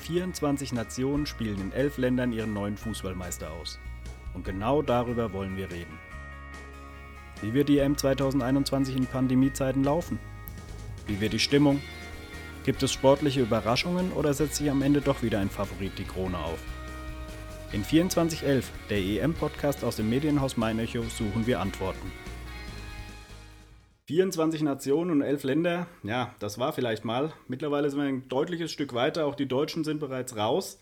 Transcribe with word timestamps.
24 0.00 0.72
Nationen 0.72 1.26
spielen 1.26 1.60
in 1.60 1.72
elf 1.72 1.98
Ländern 1.98 2.32
ihren 2.32 2.52
neuen 2.52 2.76
Fußballmeister 2.76 3.50
aus. 3.50 3.78
Und 4.34 4.44
genau 4.44 4.82
darüber 4.82 5.32
wollen 5.32 5.56
wir 5.56 5.70
reden. 5.70 5.98
Wie 7.42 7.54
wird 7.54 7.68
die 7.68 7.78
EM 7.78 7.96
2021 7.96 8.96
in 8.96 9.06
Pandemiezeiten 9.06 9.84
laufen? 9.84 10.18
Wie 11.06 11.20
wird 11.20 11.32
die 11.32 11.38
Stimmung? 11.38 11.80
Gibt 12.64 12.82
es 12.82 12.92
sportliche 12.92 13.40
Überraschungen 13.40 14.12
oder 14.12 14.34
setzt 14.34 14.56
sich 14.56 14.70
am 14.70 14.82
Ende 14.82 15.00
doch 15.00 15.22
wieder 15.22 15.38
ein 15.38 15.48
Favorit 15.48 15.92
die 15.98 16.04
Krone 16.04 16.38
auf? 16.38 16.58
In 17.72 17.84
2411, 17.84 18.70
der 18.90 18.98
EM-Podcast 18.98 19.84
aus 19.84 19.96
dem 19.96 20.10
Medienhaus 20.10 20.56
Meinecho, 20.56 21.02
suchen 21.04 21.46
wir 21.46 21.60
Antworten. 21.60 22.10
24 24.10 24.62
Nationen 24.62 25.12
und 25.12 25.22
11 25.22 25.44
Länder, 25.44 25.86
ja, 26.02 26.34
das 26.40 26.58
war 26.58 26.72
vielleicht 26.72 27.04
mal. 27.04 27.32
Mittlerweile 27.46 27.88
sind 27.88 28.00
wir 28.00 28.08
ein 28.08 28.28
deutliches 28.28 28.72
Stück 28.72 28.92
weiter, 28.92 29.24
auch 29.24 29.36
die 29.36 29.46
Deutschen 29.46 29.84
sind 29.84 30.00
bereits 30.00 30.36
raus. 30.36 30.80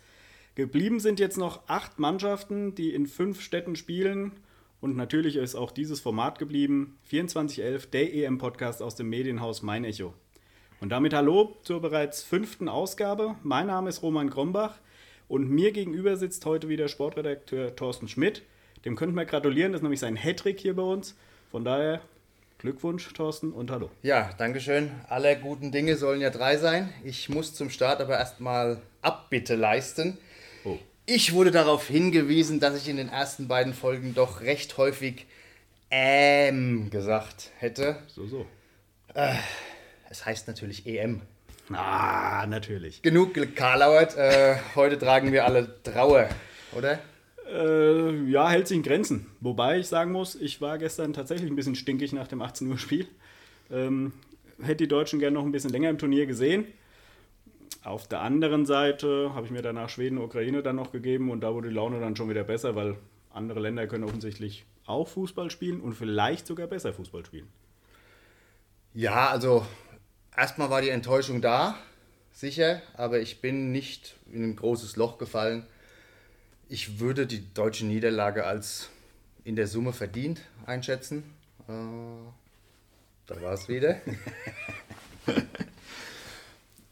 Geblieben 0.55 0.98
sind 0.98 1.21
jetzt 1.21 1.37
noch 1.37 1.69
acht 1.69 1.99
Mannschaften, 1.99 2.75
die 2.75 2.95
in 2.95 3.07
fünf 3.07 3.43
Städten 3.43 3.77
spielen. 3.77 4.33
Und 4.80 4.97
natürlich 4.97 5.37
ist 5.37 5.57
auch 5.57 5.73
dieses 5.73 6.01
Format 6.01 6.38
geblieben. 6.38 6.97
2411, 7.05 7.91
der 7.91 8.15
EM-Podcast 8.15 8.80
aus 8.80 8.95
dem 8.95 9.11
Medienhaus 9.11 9.60
Mein 9.60 9.85
Echo. 9.85 10.15
Und 10.80 10.88
damit 10.88 11.13
hallo 11.13 11.55
zur 11.65 11.83
bereits 11.83 12.23
fünften 12.23 12.71
Ausgabe. 12.71 13.35
Mein 13.43 13.66
Name 13.66 13.91
ist 13.91 14.02
Roman 14.02 14.30
Krombach 14.30 14.79
und 15.29 15.51
mir 15.51 15.73
gegenüber 15.73 16.16
sitzt 16.16 16.47
heute 16.47 16.71
wieder 16.71 16.88
Sportredakteur 16.88 17.77
Thorsten 17.77 18.09
Schmidt. 18.09 18.41
Dem 18.87 18.97
könnten 18.97 19.16
wir 19.16 19.27
gratulieren, 19.27 19.73
das 19.73 19.80
ist 19.80 19.83
nämlich 19.83 20.01
sein 20.01 20.16
Hattrick 20.16 20.60
hier 20.60 20.74
bei 20.74 20.83
uns. 20.83 21.15
Von 21.51 21.66
daher 21.66 22.01
Glückwunsch, 22.59 23.12
Thorsten, 23.12 23.53
und 23.53 23.71
hallo. 23.71 23.89
Ja, 24.03 24.30
Dankeschön. 24.37 24.91
Alle 25.09 25.39
guten 25.39 25.71
Dinge 25.71 25.97
sollen 25.97 26.21
ja 26.21 26.30
drei 26.30 26.57
sein. 26.57 26.93
Ich 27.05 27.29
muss 27.29 27.55
zum 27.55 27.71
Start 27.71 28.01
aber 28.01 28.19
erstmal 28.19 28.83
Abbitte 29.01 29.55
leisten. 29.55 30.19
Oh. 30.65 30.77
Ich 31.07 31.35
wurde 31.35 31.52
darauf 31.52 31.87
hingewiesen, 31.87 32.59
dass 32.59 32.77
ich 32.77 32.88
in 32.88 32.97
den 32.97 33.10
ersten 33.10 33.47
beiden 33.47 33.74
Folgen 33.74 34.13
doch 34.13 34.41
recht 34.41 34.77
häufig 34.77 35.27
ähm 35.93 36.91
gesagt 36.91 37.52
hätte. 37.59 37.97
So, 38.09 38.27
so. 38.27 38.45
Äh, 39.15 39.37
es 40.10 40.27
heißt 40.27 40.49
natürlich 40.49 40.85
EM. 40.85 41.23
Ah, 41.73 42.45
natürlich. 42.49 43.02
Genug 43.02 43.35
gekarlauert. 43.35 44.16
Äh, 44.16 44.57
heute 44.75 44.99
tragen 44.99 45.30
wir 45.30 45.45
alle 45.45 45.80
Trauer, 45.85 46.29
oder? 46.73 46.99
Äh, 47.49 48.13
ja, 48.29 48.48
hält 48.48 48.68
sich 48.68 48.76
in 48.76 48.82
Grenzen. 48.82 49.26
Wobei 49.40 49.79
ich 49.79 49.87
sagen 49.87 50.12
muss, 50.12 50.34
ich 50.34 50.60
war 50.60 50.79
gestern 50.79 51.12
tatsächlich 51.12 51.51
ein 51.51 51.57
bisschen 51.57 51.74
stinkig 51.74 52.12
nach 52.12 52.29
dem 52.29 52.43
18 52.43 52.68
Uhr 52.68 52.79
Spiel. 52.79 53.09
Ähm, 53.70 54.12
hätte 54.60 54.76
die 54.76 54.88
Deutschen 54.88 55.18
gerne 55.18 55.35
noch 55.35 55.45
ein 55.45 55.52
bisschen 55.52 55.70
länger 55.70 55.90
im 55.90 55.98
Turnier 55.98 56.26
gesehen. 56.26 56.66
Auf 57.85 58.07
der 58.07 58.20
anderen 58.20 58.66
Seite 58.66 59.32
habe 59.35 59.46
ich 59.46 59.52
mir 59.52 59.62
danach 59.62 59.88
Schweden, 59.88 60.18
Ukraine 60.18 60.62
dann 60.62 60.76
noch 60.76 60.93
gegeben 60.93 61.30
und 61.30 61.40
da 61.40 61.54
wurde 61.54 61.68
die 61.68 61.74
Laune 61.74 62.01
dann 62.01 62.16
schon 62.16 62.29
wieder 62.29 62.45
besser, 62.45 62.74
weil 62.74 62.96
andere 63.30 63.60
Länder 63.60 63.87
können 63.87 64.04
offensichtlich 64.04 64.66
auch 64.84 65.09
Fußball 65.09 65.50
spielen 65.50 65.81
und 65.81 65.94
vielleicht 65.94 66.47
sogar 66.47 66.66
besser 66.66 66.92
Fußball 66.92 67.25
spielen. 67.25 67.48
Ja, 68.94 69.28
also 69.28 69.65
erstmal 70.37 70.70
war 70.70 70.82
die 70.82 70.88
Enttäuschung 70.88 71.41
da, 71.41 71.76
sicher, 72.32 72.82
aber 72.94 73.20
ich 73.20 73.41
bin 73.41 73.70
nicht 73.70 74.16
in 74.32 74.42
ein 74.42 74.56
großes 74.56 74.97
Loch 74.97 75.19
gefallen 75.19 75.66
ich 76.69 77.00
würde 77.00 77.27
die 77.27 77.53
deutsche 77.55 77.87
Niederlage 77.87 78.44
als 78.44 78.91
in 79.44 79.56
der 79.56 79.66
Summe 79.66 79.93
verdient 79.93 80.43
einschätzen. 80.66 81.25
Äh, 81.69 81.72
da 83.27 83.41
war 83.41 83.55
es 83.55 83.69
wieder. 83.69 84.00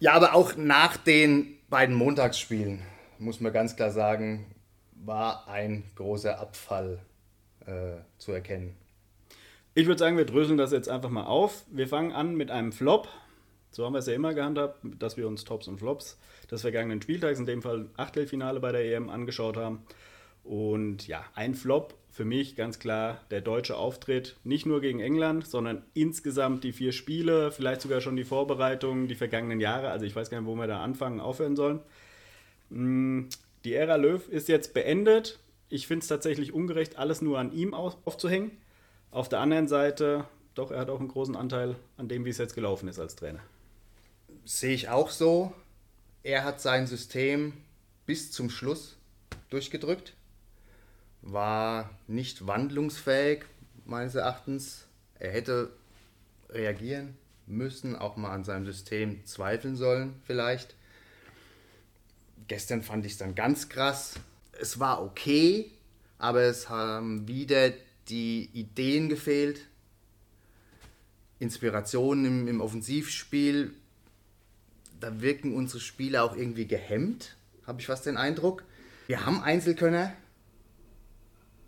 ja, 0.01 0.13
aber 0.13 0.35
auch 0.35 0.57
nach 0.57 0.97
den 0.97 1.59
beiden 1.69 1.95
Montagsspielen, 1.95 2.83
muss 3.19 3.41
man 3.41 3.53
ganz 3.53 3.77
klar 3.77 3.91
sagen, 3.91 4.47
war 4.93 5.49
ein 5.49 5.85
großer 5.95 6.39
Abfall 6.39 6.99
äh, 7.67 7.97
zu 8.19 8.33
erkennen. 8.33 8.75
Ich 9.75 9.87
würde 9.87 9.99
sagen, 9.99 10.17
wir 10.17 10.25
dröseln 10.25 10.57
das 10.57 10.73
jetzt 10.73 10.89
einfach 10.89 11.11
mal 11.11 11.25
auf. 11.25 11.65
Wir 11.71 11.87
fangen 11.87 12.13
an 12.13 12.35
mit 12.35 12.51
einem 12.51 12.73
Flop. 12.73 13.09
So 13.77 13.85
haben 13.85 13.93
wir 13.93 13.99
es 13.99 14.07
ja 14.07 14.15
immer 14.15 14.33
gehandhabt, 14.33 14.81
dass 14.99 15.19
wir 15.19 15.29
uns 15.29 15.45
Tops 15.45 15.69
und 15.69 15.77
Flops 15.77 16.19
des 16.51 16.63
vergangenen 16.63 17.03
Spieltags, 17.03 17.39
in 17.39 17.45
dem 17.45 17.61
Fall 17.61 17.91
Achtelfinale 17.99 18.59
bei 18.59 18.73
der 18.73 18.83
EM, 18.87 19.11
angeschaut 19.11 19.59
haben. 19.59 19.83
Und 20.45 21.07
ja, 21.07 21.23
ein 21.35 21.55
Flop 21.55 21.93
für 22.11 22.25
mich 22.25 22.57
ganz 22.57 22.79
klar 22.79 23.21
der 23.31 23.43
deutsche 23.43 23.77
Auftritt, 23.77 24.37
nicht 24.45 24.65
nur 24.65 24.81
gegen 24.81 25.01
England, 25.01 25.47
sondern 25.47 25.83
insgesamt 25.93 26.65
die 26.65 26.73
vier 26.73 26.93
Spiele, 26.93 27.53
vielleicht 27.53 27.83
sogar 27.83 28.01
schon 28.01 28.17
die 28.17 28.25
Vorbereitungen, 28.25 29.09
die 29.09 29.15
vergangenen 29.15 29.61
Jahre. 29.61 29.91
Also 29.91 30.07
ich 30.07 30.17
weiß 30.17 30.31
gar 30.31 30.41
nicht, 30.41 30.49
wo 30.49 30.55
wir 30.55 30.67
da 30.67 30.83
anfangen, 30.83 31.21
aufhören 31.21 31.55
sollen. 31.55 31.81
Mm, 32.71 33.25
die 33.67 33.75
Ära 33.75 33.97
Löw 33.97 34.27
ist 34.31 34.49
jetzt 34.49 34.73
beendet. 34.73 35.39
Ich 35.69 35.87
finde 35.87 36.01
es 36.01 36.09
tatsächlich 36.09 36.55
ungerecht, 36.55 36.97
alles 36.97 37.21
nur 37.21 37.39
an 37.39 37.53
ihm 37.53 37.75
aufzuhängen. 37.75 38.53
Auf 39.11 39.29
der 39.29 39.41
anderen 39.41 39.69
Seite, 39.69 40.25
doch, 40.55 40.71
er 40.71 40.79
hat 40.79 40.89
auch 40.89 41.01
einen 41.01 41.09
großen 41.09 41.37
Anteil 41.37 41.77
an 41.99 42.09
dem, 42.09 42.25
wie 42.25 42.31
es 42.31 42.39
jetzt 42.39 42.55
gelaufen 42.55 42.89
ist 42.89 42.99
als 42.99 43.17
Trainer 43.17 43.43
sehe 44.47 44.75
ich 44.75 44.89
auch 44.89 45.11
so. 45.11 45.53
Er 46.23 46.45
hat 46.45 46.61
sein 46.61 46.87
System 46.87 47.53
bis 48.07 48.33
zum 48.33 48.49
Schluss 48.49 48.97
durchgedrückt, 49.51 50.15
war 51.21 51.91
nicht 52.07 52.47
wandlungsfähig 52.47 53.45
meines 53.85 54.15
Erachtens. 54.15 54.87
Er 55.19 55.33
hätte 55.33 55.73
reagieren 56.49 57.17
müssen, 57.47 57.97
auch 57.97 58.17
mal 58.17 58.31
an 58.31 58.45
seinem 58.45 58.67
System 58.67 59.25
zweifeln 59.27 59.77
sollen 59.77 60.15
vielleicht. 60.25 60.75
Gestern 62.49 62.83
fand 62.83 63.05
ich 63.05 63.13
es 63.13 63.19
dann 63.19 63.35
ganz 63.35 63.69
krass. 63.69 64.15
Es 64.53 64.79
war 64.79 65.03
okay, 65.03 65.73
aber 66.19 66.43
es 66.43 66.69
haben 66.69 67.27
wieder 67.27 67.73
die 68.09 68.49
Ideen 68.53 69.09
gefehlt, 69.09 69.67
Inspirationen 71.41 72.25
im, 72.25 72.49
im 72.49 72.61
Offensivspiel 72.61 73.75
da 75.01 75.21
wirken 75.21 75.55
unsere 75.55 75.81
Spieler 75.81 76.25
auch 76.25 76.37
irgendwie 76.37 76.67
gehemmt, 76.67 77.37
habe 77.67 77.81
ich 77.81 77.87
fast 77.87 78.07
den 78.07 78.17
Eindruck. 78.17 78.65
Wir 79.07 79.25
haben 79.25 79.43
Einzelkönner, 79.43 80.13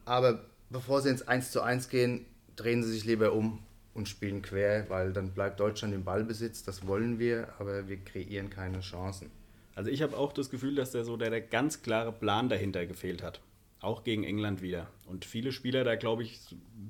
aber 0.04 0.44
bevor 0.70 1.02
sie 1.02 1.10
ins 1.10 1.22
1 1.22 1.50
zu 1.50 1.62
1 1.62 1.88
gehen, 1.88 2.26
drehen 2.56 2.82
sie 2.82 2.92
sich 2.92 3.04
lieber 3.04 3.32
um 3.32 3.60
und 3.94 4.08
spielen 4.08 4.42
quer, 4.42 4.88
weil 4.88 5.12
dann 5.12 5.32
bleibt 5.32 5.60
Deutschland 5.60 5.94
im 5.94 6.04
Ballbesitz. 6.04 6.62
Das 6.62 6.86
wollen 6.86 7.18
wir, 7.18 7.48
aber 7.58 7.88
wir 7.88 7.98
kreieren 7.98 8.50
keine 8.50 8.80
Chancen. 8.80 9.30
Also 9.74 9.90
ich 9.90 10.02
habe 10.02 10.16
auch 10.16 10.32
das 10.32 10.50
Gefühl, 10.50 10.74
dass 10.74 10.92
der 10.92 11.04
so 11.04 11.16
der, 11.16 11.30
der 11.30 11.40
ganz 11.40 11.82
klare 11.82 12.12
Plan 12.12 12.48
dahinter 12.48 12.86
gefehlt 12.86 13.22
hat. 13.22 13.40
Auch 13.80 14.02
gegen 14.02 14.24
England 14.24 14.60
wieder. 14.60 14.88
Und 15.06 15.24
viele 15.24 15.52
Spieler 15.52 15.84
da, 15.84 15.94
glaube 15.94 16.24
ich, 16.24 16.40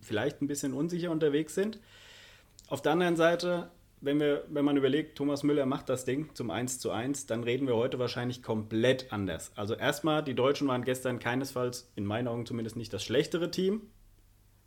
vielleicht 0.00 0.41
ein 0.41 0.48
bisschen 0.48 0.72
unsicher 0.72 1.10
unterwegs 1.10 1.54
sind. 1.54 1.78
Auf 2.69 2.81
der 2.81 2.93
anderen 2.93 3.16
Seite 3.16 3.71
wenn, 4.00 4.20
wir, 4.20 4.44
wenn 4.48 4.64
man 4.64 4.76
überlegt, 4.76 5.16
Thomas 5.16 5.42
Müller 5.42 5.66
macht 5.66 5.88
das 5.88 6.04
Ding 6.04 6.34
zum 6.34 6.50
1 6.50 6.78
zu 6.78 6.91
1, 6.91 7.26
dann 7.26 7.42
reden 7.42 7.66
wir 7.66 7.76
heute 7.76 7.98
wahrscheinlich 7.98 8.42
komplett 8.42 9.12
anders. 9.12 9.53
Also 9.56 9.75
erstmal, 9.75 10.22
die 10.22 10.34
Deutschen 10.34 10.69
waren 10.69 10.84
gestern 10.84 11.19
keinesfalls, 11.19 11.91
in 11.97 12.04
meinen 12.04 12.28
Augen 12.28 12.47
zumindest 12.47 12.76
nicht 12.76 12.92
das 12.92 13.04
schlechtere 13.04 13.50
Team. 13.50 13.82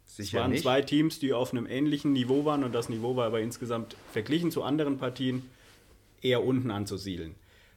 Sicher 0.06 0.38
es 0.38 0.42
waren 0.42 0.52
nicht. 0.52 0.64
zwei 0.64 0.82
Teams, 0.82 1.20
die 1.20 1.34
auf 1.34 1.54
einem 1.54 1.66
ähnlichen 1.66 2.12
Niveau 2.14 2.44
waren 2.46 2.64
und 2.64 2.74
das 2.74 2.90
Niveau 2.90 3.16
war 3.16 3.28
aber 3.28 3.40
insgesamt 3.40 3.96
verglichen 4.12 4.52
zu 4.52 4.64
anderen 4.64 4.98
Partien 4.98 5.44
eher 6.22 6.44
unten 6.44 6.72
anzusiedeln. 6.72 7.36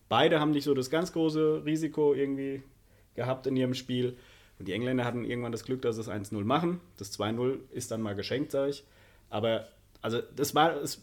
Beide 0.08 0.40
haben 0.40 0.50
nicht 0.50 0.64
so 0.64 0.74
das 0.74 0.90
ganz 0.90 1.12
große 1.12 1.62
Risiko 1.64 2.14
irgendwie 2.14 2.62
gehabt 3.14 3.46
in 3.46 3.56
ihrem 3.56 3.74
Spiel. 3.74 4.16
Und 4.58 4.68
die 4.68 4.72
Engländer 4.72 5.04
hatten 5.04 5.24
irgendwann 5.24 5.52
das 5.52 5.64
Glück, 5.64 5.82
dass 5.82 5.96
sie 5.96 6.02
es 6.02 6.08
1-0 6.08 6.44
machen. 6.44 6.80
Das 6.96 7.18
2-0 7.18 7.58
ist 7.72 7.90
dann 7.90 8.02
mal 8.02 8.14
geschenkt, 8.14 8.52
sage 8.52 8.70
ich. 8.70 8.84
Aber 9.30 9.68
also 10.02 10.20
das 10.36 10.54
war, 10.54 10.76
es 10.76 11.00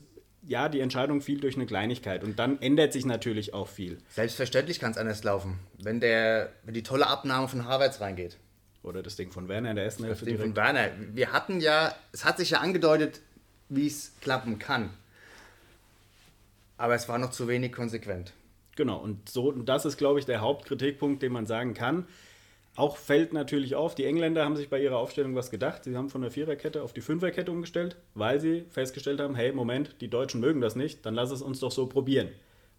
ja, 0.47 0.69
die 0.69 0.79
Entscheidung 0.79 1.21
fiel 1.21 1.39
durch 1.39 1.55
eine 1.55 1.65
Kleinigkeit 1.65 2.23
und 2.23 2.39
dann 2.39 2.61
ändert 2.61 2.93
sich 2.93 3.05
natürlich 3.05 3.53
auch 3.53 3.67
viel. 3.67 3.97
Selbstverständlich 4.09 4.79
kann 4.79 4.91
es 4.91 4.97
anders 4.97 5.23
laufen, 5.23 5.59
wenn, 5.81 5.99
der, 5.99 6.51
wenn 6.63 6.73
die 6.73 6.83
tolle 6.83 7.07
Abnahme 7.07 7.47
von 7.47 7.65
Havertz 7.65 8.01
reingeht. 8.01 8.37
Oder 8.83 9.03
das 9.03 9.15
Ding 9.15 9.31
von 9.31 9.47
Werner 9.47 9.69
in 9.69 9.75
der 9.75 9.85
ersten 9.85 10.03
Hälfte. 10.03 10.25
Das 10.25 10.27
Ding 10.27 10.37
direkt. 10.37 10.55
von 10.55 10.63
Werner. 10.63 10.89
Wir 11.13 11.31
hatten 11.31 11.61
ja, 11.61 11.93
es 12.11 12.25
hat 12.25 12.37
sich 12.37 12.49
ja 12.51 12.59
angedeutet, 12.59 13.21
wie 13.69 13.85
es 13.85 14.13
klappen 14.21 14.57
kann. 14.57 14.89
Aber 16.77 16.95
es 16.95 17.07
war 17.07 17.19
noch 17.19 17.29
zu 17.29 17.47
wenig 17.47 17.71
konsequent. 17.71 18.33
Genau, 18.75 18.97
und 18.97 19.29
so, 19.29 19.49
und 19.49 19.69
das 19.69 19.85
ist, 19.85 19.97
glaube 19.97 20.19
ich, 20.19 20.25
der 20.25 20.41
Hauptkritikpunkt, 20.41 21.21
den 21.21 21.31
man 21.31 21.45
sagen 21.45 21.75
kann. 21.75 22.07
Auch 22.81 22.97
fällt 22.97 23.31
natürlich 23.31 23.75
auf, 23.75 23.93
die 23.93 24.05
Engländer 24.05 24.43
haben 24.43 24.55
sich 24.55 24.71
bei 24.71 24.81
ihrer 24.81 24.97
Aufstellung 24.97 25.35
was 25.35 25.51
gedacht. 25.51 25.83
Sie 25.83 25.95
haben 25.95 26.09
von 26.09 26.23
der 26.23 26.31
Viererkette 26.31 26.81
auf 26.81 26.93
die 26.93 27.01
Fünferkette 27.01 27.51
umgestellt, 27.51 27.95
weil 28.15 28.39
sie 28.39 28.65
festgestellt 28.71 29.19
haben, 29.19 29.35
hey, 29.35 29.51
Moment, 29.51 29.97
die 30.01 30.07
Deutschen 30.07 30.41
mögen 30.41 30.61
das 30.61 30.75
nicht, 30.75 31.05
dann 31.05 31.13
lass 31.13 31.29
es 31.29 31.43
uns 31.43 31.59
doch 31.59 31.69
so 31.71 31.85
probieren. 31.85 32.29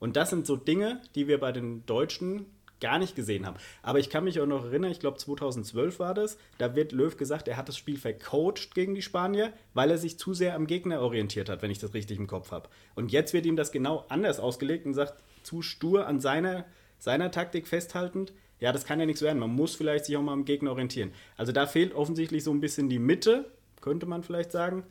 Und 0.01 0.17
das 0.17 0.31
sind 0.31 0.45
so 0.45 0.57
Dinge, 0.57 1.01
die 1.15 1.29
wir 1.29 1.39
bei 1.39 1.53
den 1.53 1.87
Deutschen 1.87 2.47
gar 2.81 2.99
nicht 2.99 3.15
gesehen 3.15 3.47
haben. 3.47 3.59
Aber 3.81 4.01
ich 4.01 4.11
kann 4.11 4.25
mich 4.25 4.41
auch 4.41 4.47
noch 4.47 4.65
erinnern, 4.65 4.91
ich 4.91 4.99
glaube 4.99 5.19
2012 5.19 6.01
war 6.01 6.15
das, 6.15 6.37
da 6.59 6.75
wird 6.75 6.91
Löw 6.91 7.17
gesagt, 7.17 7.47
er 7.47 7.57
hat 7.57 7.69
das 7.69 7.79
Spiel 7.79 7.97
vercoacht 7.97 8.75
gegen 8.75 8.97
die 8.97 9.03
Spanier, 9.03 9.53
weil 9.73 9.93
er 9.93 9.99
sich 9.99 10.19
zu 10.19 10.35
sehr 10.35 10.57
am 10.57 10.67
Gegner 10.67 11.01
orientiert 11.01 11.49
hat, 11.49 11.63
wenn 11.63 11.71
ich 11.71 11.79
das 11.79 11.95
richtig 11.95 12.19
im 12.19 12.27
Kopf 12.27 12.51
habe. 12.51 12.69
Und 12.97 13.13
jetzt 13.13 13.35
wird 13.35 13.47
ihm 13.47 13.55
das 13.55 13.71
genau 13.71 14.05
anders 14.09 14.41
ausgelegt 14.41 14.85
und 14.85 14.95
sagt, 14.95 15.23
zu 15.45 15.63
stur 15.63 16.09
an 16.09 16.19
seiner 16.19 16.65
seiner 17.03 17.33
Taktik 17.33 17.67
festhaltend, 17.67 18.33
ja, 18.63 18.71
das 18.71 18.85
kann 18.85 19.01
ja 19.01 19.07
nichts 19.07 19.23
werden. 19.23 19.41
Man 19.41 19.51
muss 19.51 19.75
vielleicht 19.75 20.05
sich 20.05 20.17
auch 20.17 20.23
mal 20.23 20.35
am 20.35 20.45
Gegner 20.45 20.71
orientieren. 20.71 21.13
Also 21.37 21.51
da 21.51 21.67
fehlt 21.67 21.95
offensichtlich 21.95 22.45
so 22.45 22.53
ein 22.53 22.61
bisschen 22.61 22.89
die 22.89 23.01
Mitte, 23.01 23.51
könnte 23.81 24.07
man 24.07 24.23
vielleicht 24.23 24.53
sagen. 24.53 24.85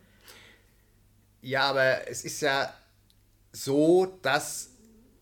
Ja, 1.41 1.69
aber 1.69 2.06
es 2.09 2.25
ist 2.25 2.41
ja 2.41 2.73
so, 3.53 4.19
dass 4.23 4.71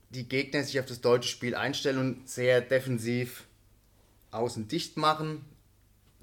die 0.10 0.28
Gegner 0.28 0.64
sich 0.64 0.80
auf 0.80 0.88
das 0.88 1.00
deutsche 1.00 1.30
Spiel 1.30 1.54
einstellen 1.54 2.00
und 2.00 2.28
sehr 2.28 2.60
defensiv 2.62 3.46
außen 4.32 4.68
dicht 4.68 4.98
machen. 4.98 5.46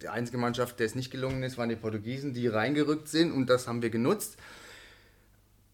Die 0.02 0.08
einzige 0.08 0.38
Mannschaft, 0.38 0.80
der 0.80 0.86
es 0.86 0.96
nicht 0.96 1.12
gelungen 1.12 1.44
ist, 1.44 1.58
waren 1.58 1.68
die 1.68 1.76
Portugiesen, 1.76 2.34
die 2.34 2.48
reingerückt 2.48 3.06
sind 3.06 3.30
und 3.30 3.46
das 3.46 3.68
haben 3.68 3.82
wir 3.82 3.90
genutzt. 3.90 4.36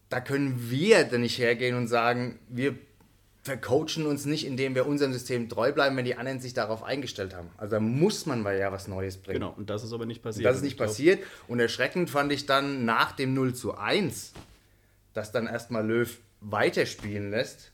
Da 0.09 0.21
können 0.21 0.69
wir 0.69 1.03
dann 1.03 1.21
nicht 1.21 1.39
hergehen 1.39 1.75
und 1.75 1.87
sagen, 1.87 2.37
wir 2.47 2.75
vercoachen 3.43 4.05
uns 4.05 4.25
nicht, 4.25 4.45
indem 4.45 4.73
wir 4.73 4.87
unserem 4.87 5.11
System 5.11 5.49
treu 5.49 5.73
bleiben, 5.73 5.97
wenn 5.97 6.05
die 6.05 6.15
anderen 6.15 6.39
sich 6.39 6.53
darauf 6.53 6.81
eingestellt 6.81 7.35
haben. 7.35 7.49
Also 7.57 7.75
da 7.75 7.79
muss 7.81 8.25
man 8.25 8.41
mal 8.41 8.57
ja 8.57 8.71
was 8.71 8.87
Neues 8.87 9.17
bringen. 9.17 9.41
Genau, 9.41 9.53
und 9.55 9.69
das 9.69 9.83
ist 9.83 9.91
aber 9.91 10.05
nicht 10.05 10.23
passiert. 10.23 10.45
Und 10.45 10.49
das 10.49 10.57
ist 10.57 10.63
nicht 10.63 10.77
passiert. 10.77 11.23
Und 11.49 11.59
erschreckend 11.59 12.09
fand 12.09 12.31
ich 12.31 12.45
dann 12.45 12.85
nach 12.85 13.11
dem 13.11 13.33
0 13.33 13.53
zu 13.53 13.77
1, 13.77 14.31
dass 15.13 15.33
dann 15.33 15.47
erstmal 15.47 15.85
Löw 15.85 16.17
weiterspielen 16.39 17.31
lässt 17.31 17.71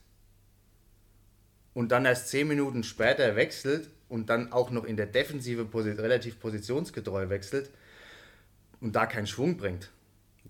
und 1.72 1.92
dann 1.92 2.04
erst 2.04 2.28
10 2.28 2.48
Minuten 2.48 2.82
später 2.82 3.36
wechselt 3.36 3.90
und 4.08 4.28
dann 4.28 4.52
auch 4.52 4.72
noch 4.72 4.84
in 4.84 4.96
der 4.96 5.06
Defensive 5.06 5.68
relativ 5.72 6.40
positionsgetreu 6.40 7.28
wechselt 7.28 7.70
und 8.80 8.96
da 8.96 9.06
keinen 9.06 9.28
Schwung 9.28 9.56
bringt. 9.56 9.90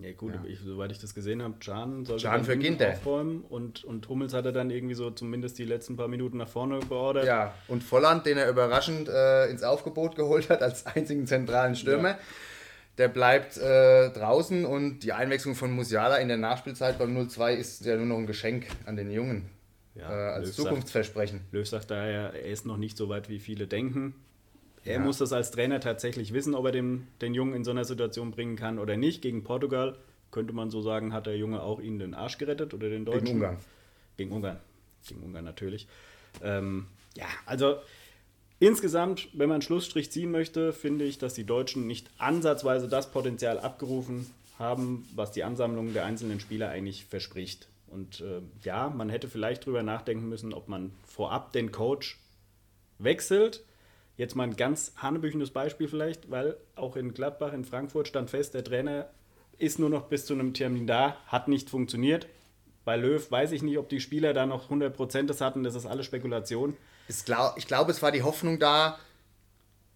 Ja 0.01 0.13
gut, 0.13 0.33
ja. 0.33 0.43
Ich, 0.47 0.59
soweit 0.59 0.91
ich 0.91 0.99
das 0.99 1.13
gesehen 1.13 1.43
habe, 1.43 1.55
Can 1.59 2.05
sollte 2.05 2.23
Can 2.23 2.43
für 2.43 2.57
Ginter. 2.57 2.89
aufräumen 2.89 3.43
und, 3.49 3.83
und 3.83 4.09
Hummels 4.09 4.33
hat 4.33 4.45
er 4.45 4.51
dann 4.51 4.71
irgendwie 4.71 4.95
so 4.95 5.11
zumindest 5.11 5.59
die 5.59 5.65
letzten 5.65 5.95
paar 5.95 6.07
Minuten 6.07 6.37
nach 6.37 6.47
vorne 6.47 6.79
beordert. 6.79 7.25
Ja, 7.25 7.53
und 7.67 7.83
Volland, 7.83 8.25
den 8.25 8.37
er 8.37 8.49
überraschend 8.49 9.09
äh, 9.09 9.47
ins 9.47 9.63
Aufgebot 9.63 10.15
geholt 10.15 10.49
hat 10.49 10.63
als 10.63 10.85
einzigen 10.85 11.27
zentralen 11.27 11.75
Stürmer, 11.75 12.09
ja. 12.09 12.19
der 12.97 13.09
bleibt 13.09 13.57
äh, 13.57 14.09
draußen 14.09 14.65
und 14.65 14.99
die 14.99 15.13
Einwechslung 15.13 15.53
von 15.55 15.71
Musiala 15.71 16.17
in 16.17 16.27
der 16.27 16.37
Nachspielzeit 16.37 16.97
beim 16.97 17.15
0-2 17.15 17.53
ist 17.53 17.85
ja 17.85 17.95
nur 17.95 18.07
noch 18.07 18.17
ein 18.17 18.27
Geschenk 18.27 18.67
an 18.85 18.95
den 18.95 19.11
Jungen. 19.11 19.49
Ja, 19.93 20.09
äh, 20.09 20.31
als 20.33 20.47
Löw 20.47 20.55
Zukunftsversprechen. 20.55 21.39
Sagt, 21.39 21.53
Löw 21.53 21.67
sagt 21.67 21.91
daher, 21.91 22.33
er 22.33 22.45
ist 22.45 22.65
noch 22.65 22.77
nicht 22.77 22.97
so 22.97 23.09
weit, 23.09 23.29
wie 23.29 23.39
viele 23.39 23.67
denken. 23.67 24.15
Er 24.83 24.95
ja. 24.95 24.99
muss 24.99 25.19
das 25.19 25.31
als 25.31 25.51
Trainer 25.51 25.79
tatsächlich 25.79 26.33
wissen, 26.33 26.55
ob 26.55 26.65
er 26.65 26.71
den, 26.71 27.07
den 27.21 27.33
Jungen 27.33 27.53
in 27.53 27.63
so 27.63 27.71
einer 27.71 27.85
Situation 27.85 28.31
bringen 28.31 28.55
kann 28.55 28.79
oder 28.79 28.97
nicht. 28.97 29.21
Gegen 29.21 29.43
Portugal 29.43 29.97
könnte 30.31 30.53
man 30.53 30.71
so 30.71 30.81
sagen, 30.81 31.13
hat 31.13 31.27
der 31.27 31.37
Junge 31.37 31.61
auch 31.61 31.79
ihnen 31.79 31.99
den 31.99 32.13
Arsch 32.13 32.37
gerettet 32.37 32.73
oder 32.73 32.89
den 32.89 33.05
Deutschen. 33.05 33.25
Gegen 33.25 33.37
Ungarn. 33.37 33.57
Gegen 34.17 34.31
Ungarn. 34.31 34.59
Gegen 35.07 35.23
Ungarn 35.23 35.45
natürlich. 35.45 35.87
Ähm, 36.41 36.87
ja, 37.15 37.25
also 37.45 37.75
insgesamt, 38.59 39.27
wenn 39.33 39.49
man 39.49 39.55
einen 39.55 39.61
Schlussstrich 39.61 40.11
ziehen 40.11 40.31
möchte, 40.31 40.73
finde 40.73 41.05
ich, 41.05 41.17
dass 41.17 41.33
die 41.33 41.43
Deutschen 41.43 41.85
nicht 41.85 42.09
ansatzweise 42.17 42.87
das 42.87 43.11
Potenzial 43.11 43.59
abgerufen 43.59 44.27
haben, 44.57 45.07
was 45.15 45.31
die 45.31 45.43
Ansammlung 45.43 45.93
der 45.93 46.05
einzelnen 46.05 46.39
Spieler 46.39 46.69
eigentlich 46.69 47.05
verspricht. 47.05 47.67
Und 47.87 48.21
äh, 48.21 48.41
ja, 48.63 48.89
man 48.89 49.09
hätte 49.09 49.27
vielleicht 49.27 49.65
drüber 49.65 49.83
nachdenken 49.83 50.29
müssen, 50.29 50.53
ob 50.53 50.69
man 50.69 50.91
vorab 51.05 51.51
den 51.51 51.71
Coach 51.71 52.17
wechselt 52.97 53.63
Jetzt 54.17 54.35
mal 54.35 54.43
ein 54.43 54.55
ganz 54.55 54.93
hanebüchendes 54.97 55.51
Beispiel 55.51 55.87
vielleicht, 55.87 56.29
weil 56.29 56.57
auch 56.75 56.95
in 56.95 57.13
Gladbach, 57.13 57.53
in 57.53 57.65
Frankfurt 57.65 58.07
stand 58.07 58.29
fest, 58.29 58.53
der 58.53 58.63
Trainer 58.63 59.09
ist 59.57 59.79
nur 59.79 59.89
noch 59.89 60.07
bis 60.07 60.25
zu 60.25 60.33
einem 60.33 60.53
Termin 60.53 60.87
da, 60.87 61.17
hat 61.27 61.47
nicht 61.47 61.69
funktioniert. 61.69 62.27
Bei 62.83 62.97
Löw 62.97 63.29
weiß 63.29 63.51
ich 63.51 63.61
nicht, 63.61 63.77
ob 63.77 63.89
die 63.89 63.99
Spieler 63.99 64.33
da 64.33 64.45
noch 64.45 64.69
100% 64.69 65.27
das 65.27 65.39
hatten, 65.39 65.63
das 65.63 65.75
ist 65.75 65.85
alles 65.85 66.05
Spekulation. 66.07 66.75
Ich 67.07 67.25
glaube, 67.67 67.91
es 67.91 68.01
war 68.01 68.11
die 68.11 68.23
Hoffnung 68.23 68.59
da, 68.59 68.97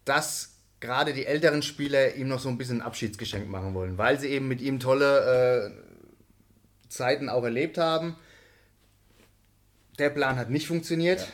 dass 0.04 0.56
gerade 0.80 1.12
die 1.12 1.26
älteren 1.26 1.62
Spieler 1.62 2.14
ihm 2.14 2.28
noch 2.28 2.38
so 2.38 2.48
ein 2.48 2.58
bisschen 2.58 2.80
ein 2.80 2.86
Abschiedsgeschenk 2.86 3.48
machen 3.48 3.74
wollen, 3.74 3.98
weil 3.98 4.20
sie 4.20 4.28
eben 4.28 4.46
mit 4.46 4.60
ihm 4.60 4.78
tolle 4.78 5.72
äh, 5.72 6.88
Zeiten 6.88 7.28
auch 7.28 7.42
erlebt 7.42 7.78
haben. 7.78 8.16
Der 9.98 10.10
Plan 10.10 10.36
hat 10.36 10.50
nicht 10.50 10.66
funktioniert. 10.66 11.20
Ja. 11.20 11.26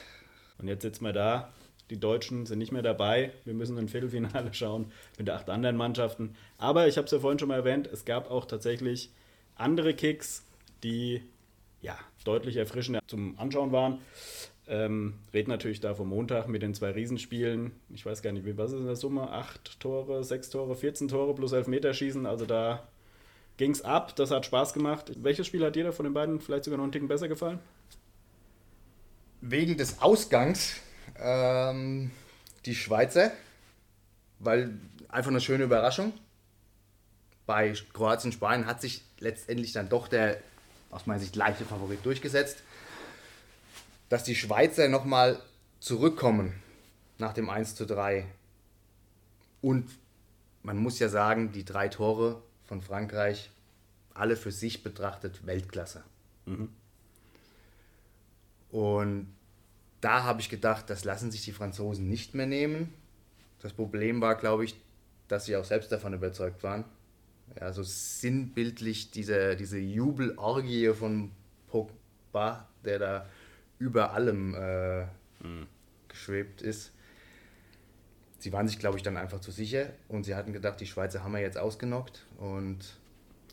Und 0.58 0.68
jetzt 0.68 0.82
sitzen 0.82 1.04
wir 1.04 1.12
da, 1.12 1.52
die 1.92 2.00
Deutschen 2.00 2.46
sind 2.46 2.58
nicht 2.58 2.72
mehr 2.72 2.82
dabei. 2.82 3.32
Wir 3.44 3.52
müssen 3.52 3.76
ein 3.76 3.88
Viertelfinale 3.88 4.52
schauen 4.54 4.90
mit 5.18 5.28
acht 5.28 5.50
anderen 5.50 5.76
Mannschaften. 5.76 6.34
Aber 6.56 6.88
ich 6.88 6.96
habe 6.96 7.04
es 7.04 7.12
ja 7.12 7.20
vorhin 7.20 7.38
schon 7.38 7.48
mal 7.48 7.56
erwähnt, 7.56 7.86
es 7.86 8.06
gab 8.06 8.30
auch 8.30 8.46
tatsächlich 8.46 9.10
andere 9.56 9.92
Kicks, 9.92 10.42
die 10.82 11.22
ja, 11.82 11.98
deutlich 12.24 12.56
erfrischender 12.56 13.00
zum 13.06 13.38
Anschauen 13.38 13.72
waren. 13.72 13.98
Ähm, 14.66 15.14
red 15.34 15.48
natürlich 15.48 15.80
da 15.80 15.94
vom 15.94 16.08
Montag 16.08 16.48
mit 16.48 16.62
den 16.62 16.72
zwei 16.72 16.92
Riesenspielen. 16.92 17.72
Ich 17.92 18.06
weiß 18.06 18.22
gar 18.22 18.32
nicht, 18.32 18.46
was 18.56 18.72
ist 18.72 18.78
in 18.78 18.86
der 18.86 18.96
Summe? 18.96 19.30
Acht 19.30 19.78
Tore, 19.78 20.24
sechs 20.24 20.48
Tore, 20.48 20.74
14 20.74 21.08
Tore 21.08 21.34
plus 21.34 21.52
Elfmeterschießen. 21.52 22.24
Also 22.24 22.46
da 22.46 22.88
ging 23.58 23.72
es 23.72 23.82
ab. 23.82 24.16
Das 24.16 24.30
hat 24.30 24.46
Spaß 24.46 24.72
gemacht. 24.72 25.12
Welches 25.16 25.46
Spiel 25.46 25.62
hat 25.62 25.76
dir 25.76 25.92
von 25.92 26.04
den 26.04 26.14
beiden 26.14 26.40
vielleicht 26.40 26.64
sogar 26.64 26.78
noch 26.78 26.84
einen 26.84 26.92
Ticken 26.92 27.08
besser 27.08 27.28
gefallen? 27.28 27.58
Wegen 29.42 29.76
des 29.76 30.00
Ausgangs 30.00 30.80
ähm, 31.18 32.10
die 32.64 32.74
Schweizer, 32.74 33.32
weil 34.38 34.78
einfach 35.08 35.30
eine 35.30 35.40
schöne 35.40 35.64
Überraschung. 35.64 36.12
Bei 37.46 37.74
Kroatien, 37.92 38.32
Spanien 38.32 38.66
hat 38.66 38.80
sich 38.80 39.04
letztendlich 39.18 39.72
dann 39.72 39.88
doch 39.88 40.08
der 40.08 40.38
aus 40.90 41.06
meiner 41.06 41.20
Sicht 41.20 41.36
leichte 41.36 41.64
Favorit 41.64 42.04
durchgesetzt. 42.04 42.62
Dass 44.08 44.24
die 44.24 44.34
Schweizer 44.34 44.88
nochmal 44.88 45.40
zurückkommen 45.80 46.54
nach 47.18 47.32
dem 47.32 47.48
1 47.48 47.74
zu 47.74 47.86
3. 47.86 48.26
Und 49.62 49.90
man 50.62 50.76
muss 50.76 50.98
ja 50.98 51.08
sagen, 51.08 51.52
die 51.52 51.64
drei 51.64 51.88
Tore 51.88 52.42
von 52.64 52.82
Frankreich, 52.82 53.50
alle 54.14 54.36
für 54.36 54.52
sich 54.52 54.82
betrachtet 54.82 55.46
Weltklasse. 55.46 56.04
Mhm. 56.46 56.68
Und 58.70 59.34
da 60.02 60.24
habe 60.24 60.40
ich 60.40 60.50
gedacht, 60.50 60.90
das 60.90 61.04
lassen 61.04 61.30
sich 61.30 61.44
die 61.44 61.52
Franzosen 61.52 62.08
nicht 62.08 62.34
mehr 62.34 62.46
nehmen. 62.46 62.92
Das 63.60 63.72
Problem 63.72 64.20
war, 64.20 64.34
glaube 64.34 64.64
ich, 64.64 64.74
dass 65.28 65.46
sie 65.46 65.56
auch 65.56 65.64
selbst 65.64 65.90
davon 65.92 66.12
überzeugt 66.12 66.62
waren. 66.62 66.84
Ja, 67.58 67.72
so 67.72 67.82
sinnbildlich 67.82 69.12
diese, 69.12 69.56
diese 69.56 69.78
Jubelorgie 69.78 70.92
von 70.92 71.30
Pogba, 71.68 72.68
der 72.84 72.98
da 72.98 73.26
über 73.78 74.12
allem 74.12 74.54
äh, 74.54 75.04
mhm. 75.40 75.66
geschwebt 76.08 76.62
ist. 76.62 76.92
Sie 78.38 78.52
waren 78.52 78.66
sich, 78.66 78.80
glaube 78.80 78.96
ich, 78.96 79.04
dann 79.04 79.16
einfach 79.16 79.40
zu 79.40 79.52
sicher 79.52 79.90
und 80.08 80.24
sie 80.24 80.34
hatten 80.34 80.52
gedacht, 80.52 80.80
die 80.80 80.86
Schweizer 80.86 81.22
haben 81.22 81.32
wir 81.32 81.40
jetzt 81.40 81.58
ausgenockt 81.58 82.26
und 82.38 82.98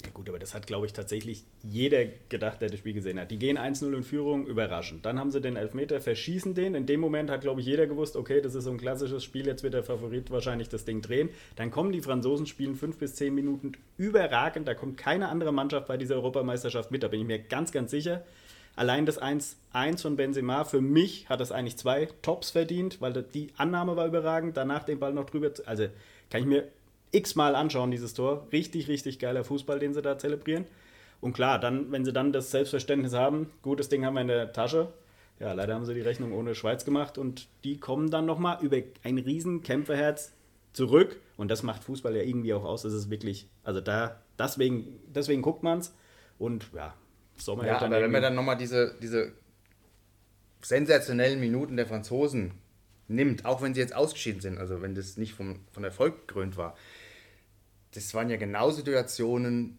ja 0.06 0.12
gut, 0.14 0.30
aber 0.30 0.40
das 0.40 0.54
hat, 0.54 0.66
glaube 0.66 0.86
ich, 0.86 0.94
tatsächlich 0.94 1.44
jeder 1.62 2.06
gedacht, 2.30 2.62
der 2.62 2.70
das 2.70 2.80
Spiel 2.80 2.94
gesehen 2.94 3.20
hat. 3.20 3.32
Die 3.32 3.38
gehen 3.38 3.58
1-0 3.58 3.94
in 3.94 4.04
Führung, 4.04 4.48
überraschend. 4.48 5.06
Dann 5.06 5.20
haben 5.20 5.30
sie 5.30 5.42
den 5.42 5.58
Elfmeter, 5.58 6.00
verschießen 6.00 6.54
den. 6.54 6.74
In 6.74 6.86
dem 6.86 7.02
Moment 7.02 7.30
hat, 7.30 7.42
glaube 7.42 7.60
ich, 7.60 7.68
jeder 7.68 7.86
gewusst, 7.86 8.16
okay, 8.16 8.40
das 8.40 8.56
ist 8.56 8.64
so 8.64 8.72
ein 8.72 8.78
klassisches 8.78 9.24
Spiel, 9.24 9.46
jetzt 9.46 9.62
wird 9.62 9.74
der 9.74 9.84
Favorit 9.84 10.32
wahrscheinlich 10.32 10.70
das 10.70 10.86
Ding 10.86 11.02
drehen. 11.02 11.30
Dann 11.58 11.70
kommen 11.70 11.92
die 11.92 12.02
Franzosen, 12.02 12.46
spielen 12.46 12.76
5 12.76 12.98
bis 12.98 13.16
10 13.16 13.36
Minuten 13.36 13.74
überragend. 13.98 14.68
Da 14.70 14.74
kommt 14.74 14.98
keine 14.98 15.28
andere 15.28 15.52
Mannschaft 15.52 15.88
bei 15.88 15.98
dieser 15.98 16.16
Europameisterschaft 16.16 16.92
mit, 16.92 17.04
da 17.04 17.10
bin 17.10 17.20
ich 17.22 17.28
mir 17.28 17.40
ganz, 17.40 17.74
ganz 17.74 17.92
sicher. 17.92 18.24
Allein 18.78 19.06
das 19.06 19.22
1-1 19.22 20.02
von 20.02 20.16
Benzema, 20.16 20.64
für 20.64 20.80
mich 20.80 21.28
hat 21.28 21.42
das 21.42 21.52
eigentlich 21.52 21.76
zwei 21.76 22.08
Tops 22.22 22.52
verdient, 22.52 23.02
weil 23.02 23.12
die 23.12 23.50
Annahme 23.58 23.98
war 23.98 24.08
überragend, 24.08 24.56
danach 24.56 24.84
den 24.84 25.00
Ball 25.00 25.12
noch 25.12 25.26
drüber. 25.26 25.52
Also 25.66 25.88
kann 26.30 26.42
ich 26.42 26.48
mir 26.48 26.70
x-mal 27.12 27.56
anschauen, 27.56 27.92
dieses 27.92 28.14
Tor. 28.14 28.48
Richtig, 28.52 28.88
richtig 28.88 29.20
geiler 29.20 29.44
Fußball, 29.44 29.80
den 29.80 29.94
sie 29.94 30.02
da 30.02 30.18
zelebrieren. 30.18 30.66
Und 31.22 31.34
klar, 31.34 31.60
dann, 31.60 31.92
wenn 31.92 32.06
sie 32.06 32.14
dann 32.14 32.32
das 32.32 32.52
Selbstverständnis 32.52 33.14
haben, 33.14 33.50
gutes 33.62 33.90
Ding 33.90 34.06
haben 34.06 34.14
wir 34.14 34.22
in 34.22 34.28
der 34.28 34.54
Tasche. 34.54 34.94
Ja, 35.40 35.54
leider 35.54 35.76
haben 35.76 35.86
sie 35.86 35.94
die 35.94 36.02
Rechnung 36.02 36.34
ohne 36.34 36.56
Schweiz 36.56 36.86
gemacht 36.86 37.18
und 37.18 37.48
die 37.64 37.78
kommen 37.78 38.10
dann 38.10 38.26
nochmal 38.26 38.58
über 38.62 38.78
ein 39.04 39.18
riesen 39.18 39.64
Kämpferherz 39.64 40.34
zurück. 40.74 41.18
Und 41.38 41.50
das 41.50 41.64
macht 41.64 41.84
Fußball 41.84 42.16
ja 42.16 42.24
irgendwie 42.24 42.54
auch 42.54 42.66
aus. 42.66 42.82
Das 42.84 42.94
ist 42.94 43.10
wirklich, 43.10 43.48
also 43.64 43.80
da, 43.80 44.20
deswegen, 44.38 45.00
deswegen 45.08 45.42
guckt 45.42 45.64
man 45.64 45.80
es. 45.80 45.96
Und 46.38 46.68
ja, 46.74 46.94
Sommer 47.38 47.66
ja, 47.66 47.80
aber 47.82 48.02
wenn 48.02 48.12
man 48.12 48.22
dann 48.22 48.36
nochmal 48.36 48.58
diese, 48.58 48.96
diese 49.02 49.32
sensationellen 50.62 51.40
Minuten 51.40 51.78
der 51.78 51.86
Franzosen 51.86 52.52
nimmt, 53.10 53.46
auch 53.46 53.62
wenn 53.62 53.74
sie 53.74 53.82
jetzt 53.82 53.96
ausgeschieden 53.96 54.42
sind, 54.42 54.58
also 54.58 54.82
wenn 54.82 54.96
das 54.96 55.18
nicht 55.18 55.34
vom, 55.34 55.60
von 55.72 55.84
Erfolg 55.84 56.28
gekrönt 56.28 56.58
war, 56.58 56.76
das 57.94 58.14
waren 58.14 58.30
ja 58.30 58.38
genau 58.38 58.72
Situationen, 58.72 59.78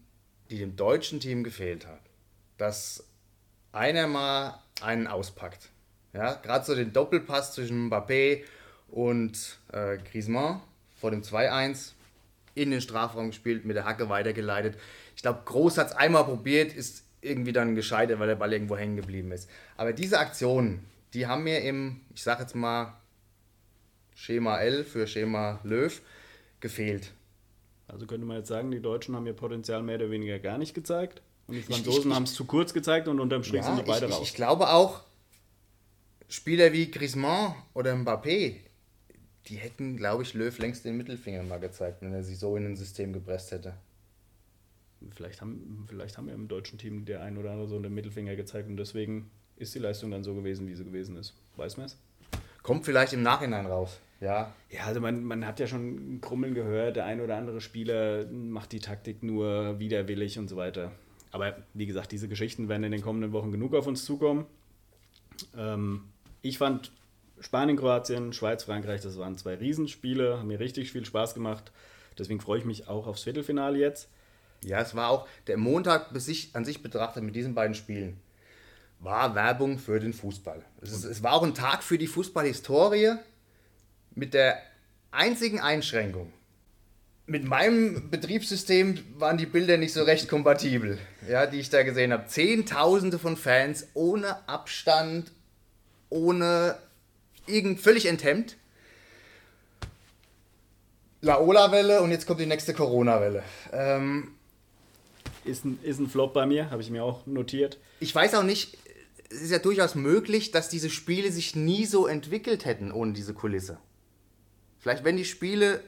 die 0.49 0.57
dem 0.57 0.75
deutschen 0.75 1.19
Team 1.19 1.43
gefehlt 1.43 1.87
haben. 1.87 2.01
Dass 2.57 3.05
einer 3.71 4.07
mal 4.07 4.61
einen 4.81 5.07
auspackt. 5.07 5.69
Ja, 6.13 6.33
gerade 6.33 6.65
so 6.65 6.75
den 6.75 6.91
Doppelpass 6.91 7.53
zwischen 7.53 7.89
Mbappé 7.89 8.43
und 8.89 9.59
äh, 9.71 9.97
Griezmann 9.97 10.61
vor 10.99 11.11
dem 11.11 11.21
2-1 11.21 11.93
in 12.53 12.71
den 12.71 12.81
Strafraum 12.81 13.27
gespielt, 13.27 13.63
mit 13.63 13.77
der 13.77 13.85
Hacke 13.85 14.09
weitergeleitet. 14.09 14.77
Ich 15.15 15.21
glaube, 15.21 15.41
Groß 15.45 15.77
hat 15.77 15.87
es 15.87 15.93
einmal 15.93 16.25
probiert, 16.25 16.73
ist 16.73 17.05
irgendwie 17.21 17.53
dann 17.53 17.75
gescheitert, 17.75 18.19
weil 18.19 18.27
der 18.27 18.35
Ball 18.35 18.51
irgendwo 18.51 18.75
hängen 18.75 18.97
geblieben 18.97 19.31
ist. 19.31 19.49
Aber 19.77 19.93
diese 19.93 20.19
Aktionen, 20.19 20.85
die 21.13 21.27
haben 21.27 21.43
mir 21.43 21.61
im, 21.61 22.01
ich 22.13 22.23
sag 22.23 22.39
jetzt 22.39 22.55
mal, 22.55 22.93
Schema 24.15 24.59
L 24.59 24.83
für 24.83 25.07
Schema 25.07 25.59
Löw 25.63 26.01
gefehlt. 26.59 27.13
Also 27.87 28.05
könnte 28.05 28.25
man 28.25 28.37
jetzt 28.37 28.47
sagen, 28.47 28.71
die 28.71 28.79
Deutschen 28.79 29.15
haben 29.15 29.25
ihr 29.25 29.33
Potenzial 29.33 29.83
mehr 29.83 29.95
oder 29.95 30.11
weniger 30.11 30.39
gar 30.39 30.57
nicht 30.57 30.73
gezeigt. 30.73 31.21
Und 31.47 31.55
die 31.55 31.61
Franzosen 31.61 32.15
haben 32.15 32.23
es 32.23 32.33
zu 32.33 32.45
kurz 32.45 32.73
gezeigt 32.73 33.07
und 33.07 33.19
unterm 33.19 33.43
Strich 33.43 33.61
ja, 33.61 33.75
sind 33.75 33.85
beide 33.85 34.05
ich, 34.05 34.13
raus. 34.13 34.21
Ich 34.23 34.33
glaube 34.33 34.69
auch, 34.69 35.03
Spieler 36.29 36.71
wie 36.71 36.89
Griezmann 36.89 37.55
oder 37.73 37.93
Mbappé, 37.93 38.55
die 39.47 39.55
hätten, 39.55 39.97
glaube 39.97 40.23
ich, 40.23 40.33
Löw 40.33 40.57
längst 40.59 40.85
den 40.85 40.95
Mittelfinger 40.95 41.43
mal 41.43 41.59
gezeigt, 41.59 42.01
wenn 42.01 42.13
er 42.13 42.23
sie 42.23 42.35
so 42.35 42.55
in 42.55 42.65
ein 42.65 42.75
System 42.77 43.11
gepresst 43.11 43.51
hätte. 43.51 43.73
Vielleicht 45.09 45.41
haben, 45.41 45.85
vielleicht 45.89 46.17
haben 46.17 46.27
wir 46.27 46.35
im 46.35 46.47
deutschen 46.47 46.77
Team 46.77 47.05
der 47.05 47.21
ein 47.21 47.37
oder 47.37 47.51
andere 47.51 47.67
so 47.67 47.79
den 47.79 47.93
Mittelfinger 47.93 48.35
gezeigt 48.35 48.69
und 48.69 48.77
deswegen 48.77 49.31
ist 49.57 49.75
die 49.75 49.79
Leistung 49.79 50.11
dann 50.11 50.23
so 50.23 50.33
gewesen, 50.35 50.67
wie 50.67 50.75
sie 50.75 50.85
gewesen 50.85 51.17
ist. 51.17 51.33
Weiß 51.57 51.75
man 51.75 51.87
es? 51.87 51.97
Kommt 52.71 52.85
vielleicht 52.85 53.11
im 53.11 53.21
Nachhinein 53.21 53.65
raus. 53.65 53.99
Ja. 54.21 54.53
Ja, 54.69 54.85
also 54.85 55.01
man, 55.01 55.25
man 55.25 55.45
hat 55.45 55.59
ja 55.59 55.67
schon 55.67 56.21
Krummeln 56.21 56.53
gehört, 56.53 56.95
der 56.95 57.03
ein 57.03 57.19
oder 57.19 57.35
andere 57.35 57.59
Spieler 57.59 58.25
macht 58.31 58.71
die 58.71 58.79
Taktik 58.79 59.23
nur 59.23 59.77
widerwillig 59.79 60.39
und 60.39 60.47
so 60.47 60.55
weiter. 60.55 60.93
Aber 61.31 61.57
wie 61.73 61.85
gesagt, 61.85 62.13
diese 62.13 62.29
Geschichten 62.29 62.69
werden 62.69 62.85
in 62.85 62.93
den 62.93 63.01
kommenden 63.01 63.33
Wochen 63.33 63.51
genug 63.51 63.73
auf 63.75 63.87
uns 63.87 64.05
zukommen. 64.05 64.45
Ähm, 65.57 66.05
ich 66.41 66.57
fand 66.57 66.93
Spanien, 67.41 67.75
Kroatien, 67.75 68.31
Schweiz, 68.31 68.63
Frankreich, 68.63 69.01
das 69.01 69.17
waren 69.17 69.37
zwei 69.37 69.55
Riesenspiele, 69.55 70.37
haben 70.37 70.47
mir 70.47 70.61
richtig 70.61 70.93
viel 70.93 71.03
Spaß 71.03 71.33
gemacht. 71.33 71.73
Deswegen 72.17 72.39
freue 72.39 72.59
ich 72.59 72.65
mich 72.65 72.87
auch 72.87 73.05
aufs 73.05 73.23
Viertelfinale 73.23 73.79
jetzt. 73.79 74.07
Ja, 74.63 74.79
es 74.79 74.95
war 74.95 75.09
auch 75.09 75.27
der 75.47 75.57
Montag 75.57 76.11
an 76.53 76.65
sich 76.65 76.81
betrachtet 76.81 77.23
mit 77.23 77.35
diesen 77.35 77.53
beiden 77.53 77.75
Spielen 77.75 78.17
war 79.01 79.35
Werbung 79.35 79.79
für 79.79 79.99
den 79.99 80.13
Fußball. 80.13 80.63
Es, 80.81 80.91
ist, 80.91 81.03
es 81.03 81.23
war 81.23 81.33
auch 81.33 81.43
ein 81.43 81.55
Tag 81.55 81.83
für 81.83 81.97
die 81.97 82.07
Fußballhistorie 82.07 83.15
mit 84.15 84.33
der 84.33 84.57
einzigen 85.09 85.59
Einschränkung. 85.59 86.31
Mit 87.25 87.43
meinem 87.43 88.09
Betriebssystem 88.09 88.99
waren 89.17 89.37
die 89.37 89.45
Bilder 89.45 89.77
nicht 89.77 89.93
so 89.93 90.03
recht 90.03 90.27
kompatibel, 90.27 90.97
ja, 91.27 91.45
die 91.45 91.59
ich 91.59 91.69
da 91.69 91.83
gesehen 91.83 92.13
habe. 92.13 92.27
Zehntausende 92.27 93.19
von 93.19 93.37
Fans 93.37 93.87
ohne 93.93 94.47
Abstand, 94.47 95.31
ohne 96.09 96.75
irgend 97.47 97.79
völlig 97.79 98.05
enthemmt. 98.05 98.57
Laola-Welle 101.21 102.01
und 102.01 102.11
jetzt 102.11 102.25
kommt 102.25 102.39
die 102.39 102.47
nächste 102.47 102.73
Corona-Welle. 102.73 103.43
Ähm, 103.71 104.35
ist, 105.45 105.65
ein, 105.65 105.79
ist 105.83 105.99
ein 105.99 106.09
Flop 106.09 106.33
bei 106.33 106.45
mir, 106.45 106.69
habe 106.69 106.81
ich 106.81 106.89
mir 106.89 107.03
auch 107.03 107.25
notiert. 107.25 107.77
Ich 107.99 108.13
weiß 108.13 108.35
auch 108.35 108.43
nicht, 108.43 108.77
es 109.31 109.41
ist 109.41 109.51
ja 109.51 109.59
durchaus 109.59 109.95
möglich, 109.95 110.51
dass 110.51 110.69
diese 110.69 110.89
Spiele 110.89 111.31
sich 111.31 111.55
nie 111.55 111.85
so 111.85 112.07
entwickelt 112.07 112.65
hätten 112.65 112.91
ohne 112.91 113.13
diese 113.13 113.33
Kulisse. 113.33 113.77
Vielleicht 114.79 115.03
wären 115.03 115.17
die 115.17 115.25
Spiele 115.25 115.81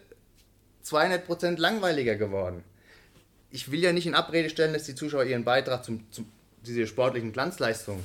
200% 0.86 1.58
langweiliger 1.58 2.16
geworden. 2.16 2.64
Ich 3.52 3.72
will 3.72 3.82
ja 3.82 3.92
nicht 3.94 4.08
in 4.08 4.16
Abrede 4.16 4.50
stellen, 4.50 4.74
dass 4.74 4.86
die 4.86 4.96
Zuschauer 4.96 5.26
ihren 5.26 5.44
Beitrag 5.44 5.84
zum, 5.84 6.10
zum 6.12 6.26
diese 6.66 6.88
sportlichen 6.88 7.34
Glanzleistung 7.34 8.04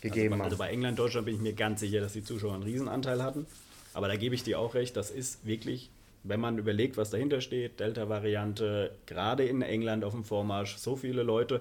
gegeben 0.00 0.34
also, 0.34 0.44
also 0.44 0.56
bei 0.56 0.70
England, 0.70 0.98
Deutschland 0.98 1.26
bin 1.26 1.34
ich 1.34 1.40
mir 1.40 1.52
ganz 1.52 1.80
sicher, 1.80 2.00
dass 2.00 2.14
die 2.14 2.24
Zuschauer 2.24 2.54
einen 2.54 2.62
Riesenanteil 2.62 3.22
hatten. 3.22 3.46
Aber 3.92 4.08
da 4.08 4.16
gebe 4.16 4.34
ich 4.34 4.42
dir 4.42 4.58
auch 4.58 4.74
recht, 4.74 4.96
das 4.96 5.10
ist 5.10 5.44
wirklich, 5.46 5.90
wenn 6.22 6.40
man 6.40 6.58
überlegt, 6.58 6.96
was 6.96 7.10
dahinter 7.10 7.40
steht, 7.40 7.80
Delta-Variante, 7.80 8.92
gerade 9.06 9.44
in 9.44 9.62
England 9.62 10.04
auf 10.04 10.12
dem 10.12 10.24
Vormarsch, 10.24 10.76
so 10.76 10.96
viele 10.96 11.22
Leute. 11.22 11.60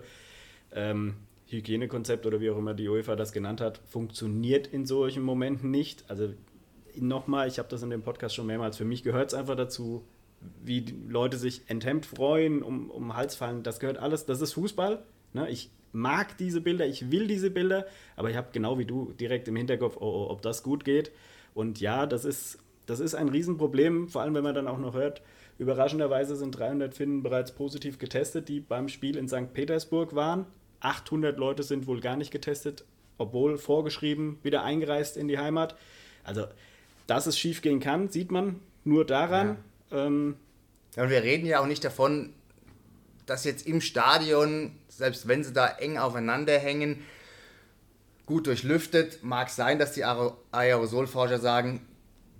Ähm, 0.73 1.15
Hygienekonzept 1.49 2.25
oder 2.25 2.39
wie 2.39 2.49
auch 2.49 2.57
immer 2.57 2.73
die 2.73 2.87
UEFA 2.87 3.15
das 3.15 3.31
genannt 3.31 3.61
hat, 3.61 3.79
funktioniert 3.87 4.67
in 4.67 4.85
solchen 4.85 5.23
Momenten 5.23 5.71
nicht. 5.71 6.05
Also 6.07 6.33
nochmal, 6.95 7.47
ich 7.47 7.59
habe 7.59 7.69
das 7.69 7.83
in 7.83 7.89
dem 7.89 8.03
Podcast 8.03 8.35
schon 8.35 8.47
mehrmals, 8.47 8.77
für 8.77 8.85
mich 8.85 9.03
gehört 9.03 9.31
es 9.31 9.33
einfach 9.33 9.55
dazu, 9.55 10.03
wie 10.63 10.85
Leute 11.07 11.37
sich 11.37 11.63
enthemmt 11.67 12.05
freuen, 12.05 12.63
um, 12.63 12.89
um 12.89 13.15
Hals 13.15 13.35
fallen, 13.35 13.63
das 13.63 13.79
gehört 13.79 13.97
alles, 13.97 14.25
das 14.25 14.41
ist 14.41 14.53
Fußball. 14.53 15.03
Ne? 15.33 15.49
Ich 15.49 15.69
mag 15.91 16.37
diese 16.37 16.61
Bilder, 16.61 16.85
ich 16.85 17.11
will 17.11 17.27
diese 17.27 17.49
Bilder, 17.49 17.85
aber 18.15 18.29
ich 18.29 18.37
habe 18.37 18.49
genau 18.51 18.77
wie 18.77 18.85
du 18.85 19.13
direkt 19.19 19.47
im 19.47 19.55
Hinterkopf, 19.55 19.97
oh, 19.99 20.05
oh, 20.05 20.29
ob 20.29 20.41
das 20.41 20.63
gut 20.63 20.85
geht. 20.85 21.11
Und 21.53 21.81
ja, 21.81 22.05
das 22.05 22.25
ist, 22.25 22.59
das 22.85 22.99
ist 22.99 23.15
ein 23.15 23.29
Riesenproblem, 23.29 24.07
vor 24.07 24.21
allem 24.21 24.33
wenn 24.35 24.43
man 24.43 24.55
dann 24.55 24.67
auch 24.67 24.77
noch 24.77 24.93
hört, 24.93 25.21
überraschenderweise 25.57 26.35
sind 26.35 26.51
300 26.51 26.93
Finnen 26.93 27.21
bereits 27.21 27.53
positiv 27.53 27.97
getestet, 27.97 28.47
die 28.47 28.61
beim 28.61 28.87
Spiel 28.87 29.17
in 29.17 29.27
St. 29.27 29.53
Petersburg 29.53 30.15
waren. 30.15 30.45
800 30.81 31.37
Leute 31.37 31.63
sind 31.63 31.87
wohl 31.87 32.01
gar 32.01 32.15
nicht 32.15 32.31
getestet, 32.31 32.85
obwohl 33.17 33.57
vorgeschrieben, 33.57 34.39
wieder 34.43 34.63
eingereist 34.63 35.17
in 35.17 35.27
die 35.27 35.37
Heimat. 35.37 35.75
Also, 36.23 36.47
dass 37.07 37.27
es 37.27 37.37
schief 37.37 37.61
gehen 37.61 37.79
kann, 37.79 38.09
sieht 38.09 38.31
man 38.31 38.59
nur 38.83 39.05
daran. 39.05 39.57
Ja. 39.91 40.05
Ähm, 40.05 40.35
und 40.95 41.09
wir 41.09 41.23
reden 41.23 41.45
ja 41.45 41.59
auch 41.59 41.67
nicht 41.67 41.83
davon, 41.83 42.33
dass 43.25 43.43
jetzt 43.43 43.67
im 43.67 43.81
Stadion, 43.81 44.75
selbst 44.87 45.27
wenn 45.27 45.43
sie 45.43 45.53
da 45.53 45.67
eng 45.67 45.97
aufeinander 45.97 46.57
hängen, 46.57 47.03
gut 48.25 48.47
durchlüftet, 48.47 49.23
mag 49.23 49.49
sein, 49.49 49.79
dass 49.79 49.93
die 49.93 50.03
Aerosolforscher 50.03 51.39
sagen, 51.39 51.85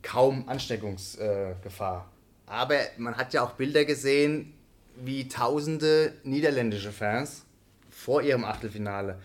kaum 0.01 0.47
Ansteckungsgefahr. 0.47 2.09
Aber 2.45 2.75
man 2.97 3.17
hat 3.17 3.33
ja 3.33 3.43
auch 3.43 3.53
Bilder 3.53 3.85
gesehen, 3.85 4.53
wie 4.95 5.27
tausende 5.27 6.13
niederländische 6.23 6.91
Fans 6.91 7.45
vor 7.89 8.21
ihrem 8.21 8.45
Achtelfinale 8.45 9.19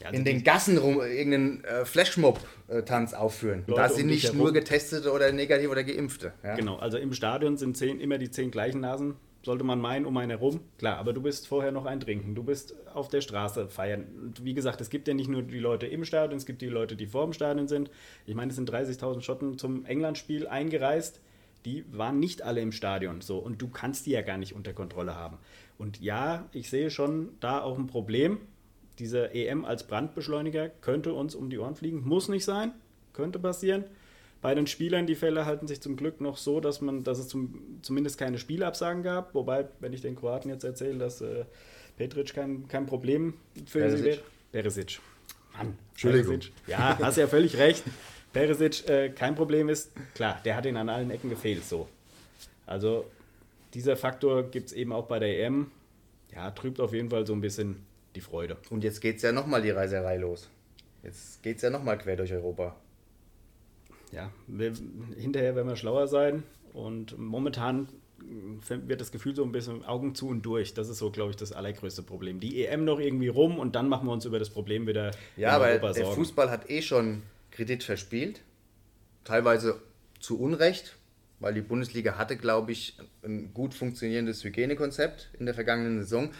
ja, 0.00 0.06
also 0.06 0.18
in 0.18 0.24
den 0.24 0.44
Gassen 0.44 0.78
rum 0.78 1.00
irgendeinen 1.00 1.64
äh, 1.64 1.84
Flashmob-Tanz 1.84 3.14
aufführen. 3.14 3.64
Leute 3.66 3.80
da 3.80 3.88
sind 3.88 4.04
um 4.04 4.10
nicht 4.10 4.34
nur 4.34 4.52
Getestete 4.52 5.12
oder 5.12 5.32
Negative 5.32 5.70
oder 5.70 5.84
Geimpfte. 5.84 6.32
Ja? 6.42 6.54
Genau, 6.56 6.76
also 6.76 6.98
im 6.98 7.12
Stadion 7.12 7.56
sind 7.56 7.76
zehn, 7.76 8.00
immer 8.00 8.18
die 8.18 8.30
zehn 8.30 8.50
gleichen 8.50 8.80
Nasen, 8.80 9.16
sollte 9.42 9.64
man 9.64 9.80
meinen, 9.80 10.06
um 10.06 10.16
einen 10.16 10.30
herum. 10.30 10.60
Klar, 10.78 10.98
aber 10.98 11.12
du 11.12 11.22
bist 11.22 11.48
vorher 11.48 11.72
noch 11.72 11.86
ein 11.86 12.00
Trinken, 12.00 12.34
du 12.34 12.42
bist 12.42 12.74
auf 12.92 13.08
der 13.08 13.20
Straße 13.20 13.68
feiern. 13.68 14.06
Und 14.20 14.44
wie 14.44 14.54
gesagt, 14.54 14.80
es 14.80 14.90
gibt 14.90 15.08
ja 15.08 15.14
nicht 15.14 15.28
nur 15.28 15.42
die 15.42 15.58
Leute 15.58 15.86
im 15.86 16.04
Stadion, 16.04 16.36
es 16.36 16.46
gibt 16.46 16.62
die 16.62 16.66
Leute, 16.66 16.96
die 16.96 17.06
vor 17.06 17.24
dem 17.24 17.32
Stadion 17.32 17.68
sind. 17.68 17.90
Ich 18.26 18.34
meine, 18.34 18.50
es 18.50 18.56
sind 18.56 18.70
30.000 18.70 19.22
Schotten 19.22 19.58
zum 19.58 19.84
England-Spiel 19.84 20.46
eingereist. 20.46 21.20
Die 21.64 21.84
waren 21.90 22.20
nicht 22.20 22.42
alle 22.42 22.60
im 22.60 22.72
Stadion 22.72 23.20
so 23.20 23.38
und 23.38 23.60
du 23.60 23.68
kannst 23.68 24.06
die 24.06 24.12
ja 24.12 24.22
gar 24.22 24.38
nicht 24.38 24.54
unter 24.54 24.72
Kontrolle 24.72 25.16
haben. 25.16 25.38
Und 25.78 26.00
ja, 26.00 26.48
ich 26.52 26.68
sehe 26.70 26.90
schon 26.90 27.30
da 27.40 27.62
auch 27.62 27.78
ein 27.78 27.86
Problem. 27.86 28.38
Dieser 28.98 29.34
EM 29.34 29.64
als 29.64 29.86
Brandbeschleuniger 29.86 30.68
könnte 30.68 31.14
uns 31.14 31.34
um 31.36 31.50
die 31.50 31.58
Ohren 31.58 31.76
fliegen. 31.76 32.02
Muss 32.06 32.28
nicht 32.28 32.44
sein, 32.44 32.72
könnte 33.12 33.38
passieren. 33.38 33.84
Bei 34.40 34.54
den 34.54 34.66
Spielern, 34.66 35.06
die 35.06 35.14
Fälle 35.14 35.46
halten 35.46 35.66
sich 35.66 35.80
zum 35.80 35.96
Glück 35.96 36.20
noch 36.20 36.36
so, 36.36 36.60
dass, 36.60 36.80
man, 36.80 37.02
dass 37.04 37.18
es 37.18 37.28
zum, 37.28 37.78
zumindest 37.82 38.18
keine 38.18 38.38
Spielabsagen 38.38 39.02
gab. 39.02 39.34
Wobei, 39.34 39.68
wenn 39.80 39.92
ich 39.92 40.00
den 40.00 40.16
Kroaten 40.16 40.48
jetzt 40.48 40.64
erzähle, 40.64 40.98
dass 40.98 41.20
äh, 41.20 41.44
Petric 41.96 42.34
kein, 42.34 42.68
kein 42.68 42.86
Problem 42.86 43.34
für 43.66 43.90
sie 43.96 44.04
wäre. 44.04 44.20
Perisic. 44.52 45.00
Mann, 45.56 45.76
Entschuldigung. 45.90 46.38
Perisic. 46.38 46.52
Ja, 46.66 46.98
hast 47.00 47.18
ja 47.18 47.26
völlig 47.26 47.56
recht. 47.56 47.84
Perisic 48.32 48.88
äh, 48.88 49.08
kein 49.10 49.34
Problem 49.34 49.68
ist, 49.68 49.90
klar, 50.14 50.40
der 50.44 50.56
hat 50.56 50.66
ihn 50.66 50.76
an 50.76 50.88
allen 50.88 51.10
Ecken 51.10 51.30
gefehlt. 51.30 51.64
So. 51.64 51.88
Also 52.66 53.06
dieser 53.74 53.96
Faktor 53.96 54.44
gibt 54.50 54.68
es 54.68 54.72
eben 54.72 54.92
auch 54.92 55.06
bei 55.06 55.18
der 55.18 55.44
EM. 55.44 55.70
Ja, 56.34 56.50
trübt 56.50 56.80
auf 56.80 56.92
jeden 56.92 57.10
Fall 57.10 57.26
so 57.26 57.32
ein 57.32 57.40
bisschen 57.40 57.86
die 58.14 58.20
Freude. 58.20 58.56
Und 58.70 58.84
jetzt 58.84 59.00
geht 59.00 59.16
es 59.16 59.22
ja 59.22 59.32
nochmal 59.32 59.62
die 59.62 59.70
Reiserei 59.70 60.16
los. 60.16 60.48
Jetzt 61.02 61.42
geht 61.42 61.56
es 61.56 61.62
ja 61.62 61.70
nochmal 61.70 61.98
quer 61.98 62.16
durch 62.16 62.32
Europa. 62.32 62.76
Ja, 64.12 64.30
wir, 64.46 64.72
hinterher 65.16 65.54
werden 65.54 65.68
wir 65.68 65.76
schlauer 65.76 66.08
sein. 66.08 66.42
Und 66.72 67.18
momentan 67.18 67.88
wird 68.68 69.00
das 69.00 69.12
Gefühl 69.12 69.34
so 69.34 69.44
ein 69.44 69.52
bisschen 69.52 69.84
Augen 69.84 70.14
zu 70.14 70.28
und 70.28 70.42
durch. 70.42 70.74
Das 70.74 70.88
ist 70.88 70.98
so, 70.98 71.10
glaube 71.10 71.30
ich, 71.30 71.36
das 71.36 71.52
allergrößte 71.52 72.02
Problem. 72.02 72.40
Die 72.40 72.64
EM 72.64 72.84
noch 72.84 72.98
irgendwie 72.98 73.28
rum 73.28 73.58
und 73.58 73.74
dann 73.74 73.88
machen 73.88 74.06
wir 74.06 74.12
uns 74.12 74.24
über 74.24 74.38
das 74.38 74.50
Problem 74.50 74.86
wieder. 74.86 75.12
Ja, 75.36 75.60
weil 75.60 75.78
der. 75.78 76.06
Fußball 76.06 76.50
hat 76.50 76.68
eh 76.68 76.82
schon 76.82 77.22
Kredit 77.50 77.84
verspielt. 77.84 78.42
Teilweise 79.24 79.80
zu 80.20 80.40
Unrecht 80.40 80.96
weil 81.40 81.54
die 81.54 81.60
Bundesliga 81.60 82.16
hatte, 82.16 82.36
glaube 82.36 82.72
ich, 82.72 82.98
ein 83.22 83.52
gut 83.54 83.74
funktionierendes 83.74 84.42
Hygienekonzept 84.44 85.30
in 85.38 85.46
der 85.46 85.54
vergangenen 85.54 86.00
Saison. 86.00 86.30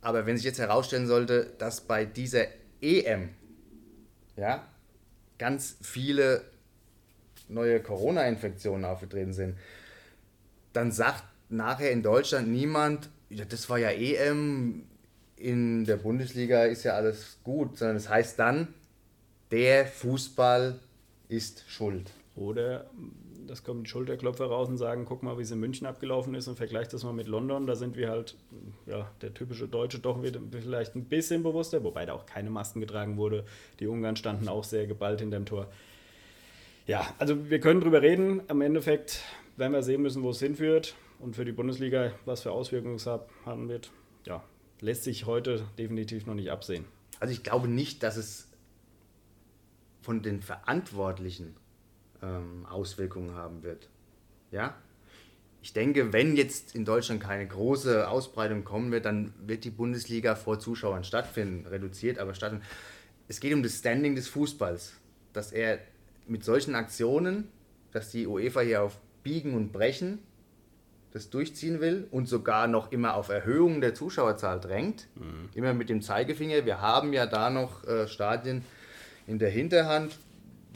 Aber 0.00 0.26
wenn 0.26 0.36
sich 0.36 0.44
jetzt 0.44 0.58
herausstellen 0.58 1.06
sollte, 1.06 1.52
dass 1.58 1.80
bei 1.80 2.04
dieser 2.04 2.46
EM 2.80 3.30
ja, 4.36 4.66
ganz 5.38 5.76
viele 5.82 6.42
neue 7.48 7.80
Corona-Infektionen 7.80 8.84
aufgetreten 8.84 9.32
sind, 9.32 9.56
dann 10.72 10.92
sagt 10.92 11.24
nachher 11.48 11.90
in 11.90 12.02
Deutschland 12.02 12.48
niemand, 12.48 13.08
ja, 13.30 13.44
das 13.44 13.68
war 13.68 13.78
ja 13.78 13.90
EM, 13.90 14.84
in 15.36 15.84
der 15.84 15.96
Bundesliga 15.96 16.64
ist 16.64 16.84
ja 16.84 16.94
alles 16.94 17.38
gut, 17.44 17.78
sondern 17.78 17.96
es 17.96 18.04
das 18.04 18.12
heißt 18.12 18.38
dann, 18.38 18.74
der 19.50 19.86
Fußball 19.86 20.78
ist 21.28 21.64
schuld. 21.68 22.10
Oder 22.34 22.90
das 23.48 23.64
kommen 23.64 23.84
die 23.84 23.90
Schulterklopfer 23.90 24.46
raus 24.46 24.68
und 24.68 24.76
sagen, 24.76 25.04
guck 25.04 25.22
mal, 25.22 25.38
wie 25.38 25.42
es 25.42 25.50
in 25.50 25.58
München 25.58 25.86
abgelaufen 25.86 26.34
ist 26.34 26.48
und 26.48 26.56
vergleicht 26.56 26.92
das 26.92 27.04
mal 27.04 27.12
mit 27.12 27.26
London. 27.26 27.66
Da 27.66 27.74
sind 27.74 27.96
wir 27.96 28.10
halt, 28.10 28.36
ja, 28.86 29.10
der 29.22 29.34
typische 29.34 29.66
Deutsche 29.66 29.98
doch 29.98 30.22
wieder 30.22 30.40
vielleicht 30.50 30.94
ein 30.94 31.04
bisschen 31.04 31.42
bewusster, 31.42 31.82
wobei 31.82 32.06
da 32.06 32.12
auch 32.12 32.26
keine 32.26 32.50
Masken 32.50 32.80
getragen 32.80 33.16
wurde. 33.16 33.44
Die 33.80 33.86
Ungarn 33.86 34.16
standen 34.16 34.48
auch 34.48 34.64
sehr 34.64 34.86
geballt 34.86 35.20
in 35.20 35.30
dem 35.30 35.46
Tor. 35.46 35.66
Ja, 36.86 37.06
also 37.18 37.50
wir 37.50 37.60
können 37.60 37.80
drüber 37.80 38.02
reden. 38.02 38.42
Am 38.48 38.60
Endeffekt 38.60 39.22
werden 39.56 39.72
wir 39.72 39.82
sehen 39.82 40.02
müssen, 40.02 40.22
wo 40.22 40.30
es 40.30 40.38
hinführt 40.38 40.94
und 41.18 41.34
für 41.34 41.44
die 41.44 41.52
Bundesliga, 41.52 42.12
was 42.24 42.42
für 42.42 42.52
Auswirkungen 42.52 42.96
es 42.96 43.06
haben 43.06 43.68
wird. 43.68 43.90
Ja, 44.26 44.44
lässt 44.80 45.04
sich 45.04 45.26
heute 45.26 45.66
definitiv 45.78 46.26
noch 46.26 46.34
nicht 46.34 46.50
absehen. 46.50 46.84
Also 47.20 47.32
ich 47.32 47.42
glaube 47.42 47.68
nicht, 47.68 48.02
dass 48.02 48.16
es 48.16 48.48
von 50.00 50.22
den 50.22 50.40
Verantwortlichen 50.40 51.56
ähm, 52.22 52.66
Auswirkungen 52.66 53.34
haben 53.34 53.62
wird. 53.62 53.88
Ja? 54.50 54.74
Ich 55.62 55.72
denke, 55.72 56.12
wenn 56.12 56.36
jetzt 56.36 56.74
in 56.74 56.84
Deutschland 56.84 57.20
keine 57.20 57.46
große 57.46 58.08
Ausbreitung 58.08 58.64
kommen 58.64 58.92
wird, 58.92 59.04
dann 59.04 59.34
wird 59.44 59.64
die 59.64 59.70
Bundesliga 59.70 60.34
vor 60.34 60.58
Zuschauern 60.58 61.04
stattfinden, 61.04 61.66
reduziert, 61.66 62.18
aber 62.18 62.34
stattfinden. 62.34 62.64
Es 63.26 63.40
geht 63.40 63.52
um 63.52 63.62
das 63.62 63.78
Standing 63.78 64.14
des 64.14 64.28
Fußballs, 64.28 64.94
dass 65.32 65.52
er 65.52 65.78
mit 66.26 66.44
solchen 66.44 66.74
Aktionen, 66.74 67.48
dass 67.92 68.10
die 68.10 68.26
UEFA 68.26 68.60
hier 68.60 68.82
auf 68.82 68.98
Biegen 69.22 69.54
und 69.54 69.72
Brechen 69.72 70.20
das 71.12 71.30
durchziehen 71.30 71.80
will 71.80 72.06
und 72.10 72.28
sogar 72.28 72.66
noch 72.66 72.92
immer 72.92 73.14
auf 73.14 73.28
Erhöhung 73.28 73.80
der 73.80 73.94
Zuschauerzahl 73.94 74.60
drängt, 74.60 75.08
mhm. 75.16 75.48
immer 75.54 75.74
mit 75.74 75.88
dem 75.88 76.02
Zeigefinger. 76.02 76.64
Wir 76.66 76.80
haben 76.80 77.12
ja 77.12 77.26
da 77.26 77.50
noch 77.50 77.84
äh, 77.84 78.06
Stadien 78.06 78.64
in 79.26 79.38
der 79.38 79.50
Hinterhand, 79.50 80.18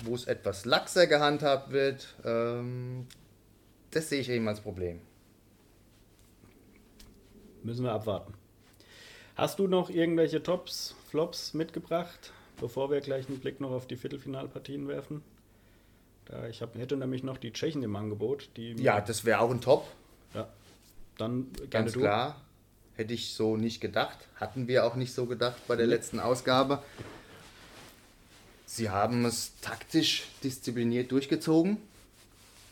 wo 0.04 0.14
es 0.14 0.24
etwas 0.26 0.64
laxer 0.64 1.06
gehandhabt 1.06 1.72
wird. 1.72 2.14
Ähm, 2.24 3.06
das 3.90 4.08
sehe 4.08 4.20
ich 4.20 4.28
eben 4.28 4.48
als 4.48 4.60
Problem. 4.60 5.00
Müssen 7.62 7.84
wir 7.84 7.92
abwarten. 7.92 8.34
Hast 9.36 9.58
du 9.58 9.66
noch 9.66 9.88
irgendwelche 9.88 10.42
Tops, 10.42 10.94
Flops 11.08 11.54
mitgebracht, 11.54 12.32
bevor 12.60 12.90
wir 12.90 13.00
gleich 13.00 13.28
einen 13.28 13.38
Blick 13.38 13.60
noch 13.60 13.70
auf 13.70 13.86
die 13.86 13.96
Viertelfinalpartien 13.96 14.88
werfen? 14.88 15.22
Da 16.26 16.48
ich 16.48 16.62
hab, 16.62 16.76
hätte 16.76 16.96
nämlich 16.96 17.22
noch 17.22 17.38
die 17.38 17.52
Tschechen 17.52 17.82
im 17.82 17.96
Angebot. 17.96 18.50
Die 18.56 18.72
ja, 18.74 19.00
das 19.00 19.24
wäre 19.24 19.40
auch 19.40 19.50
ein 19.50 19.60
Top. 19.60 19.86
Ja, 20.34 20.48
dann 21.18 21.48
ganz 21.70 21.92
du. 21.92 22.00
klar. 22.00 22.40
Hätte 22.94 23.14
ich 23.14 23.32
so 23.32 23.56
nicht 23.56 23.80
gedacht. 23.80 24.18
Hatten 24.36 24.68
wir 24.68 24.84
auch 24.84 24.96
nicht 24.96 25.14
so 25.14 25.24
gedacht 25.24 25.56
bei 25.66 25.76
der 25.76 25.86
letzten 25.86 26.20
Ausgabe. 26.20 26.82
Sie 28.74 28.88
haben 28.88 29.26
es 29.26 29.52
taktisch 29.60 30.24
diszipliniert 30.42 31.12
durchgezogen 31.12 31.76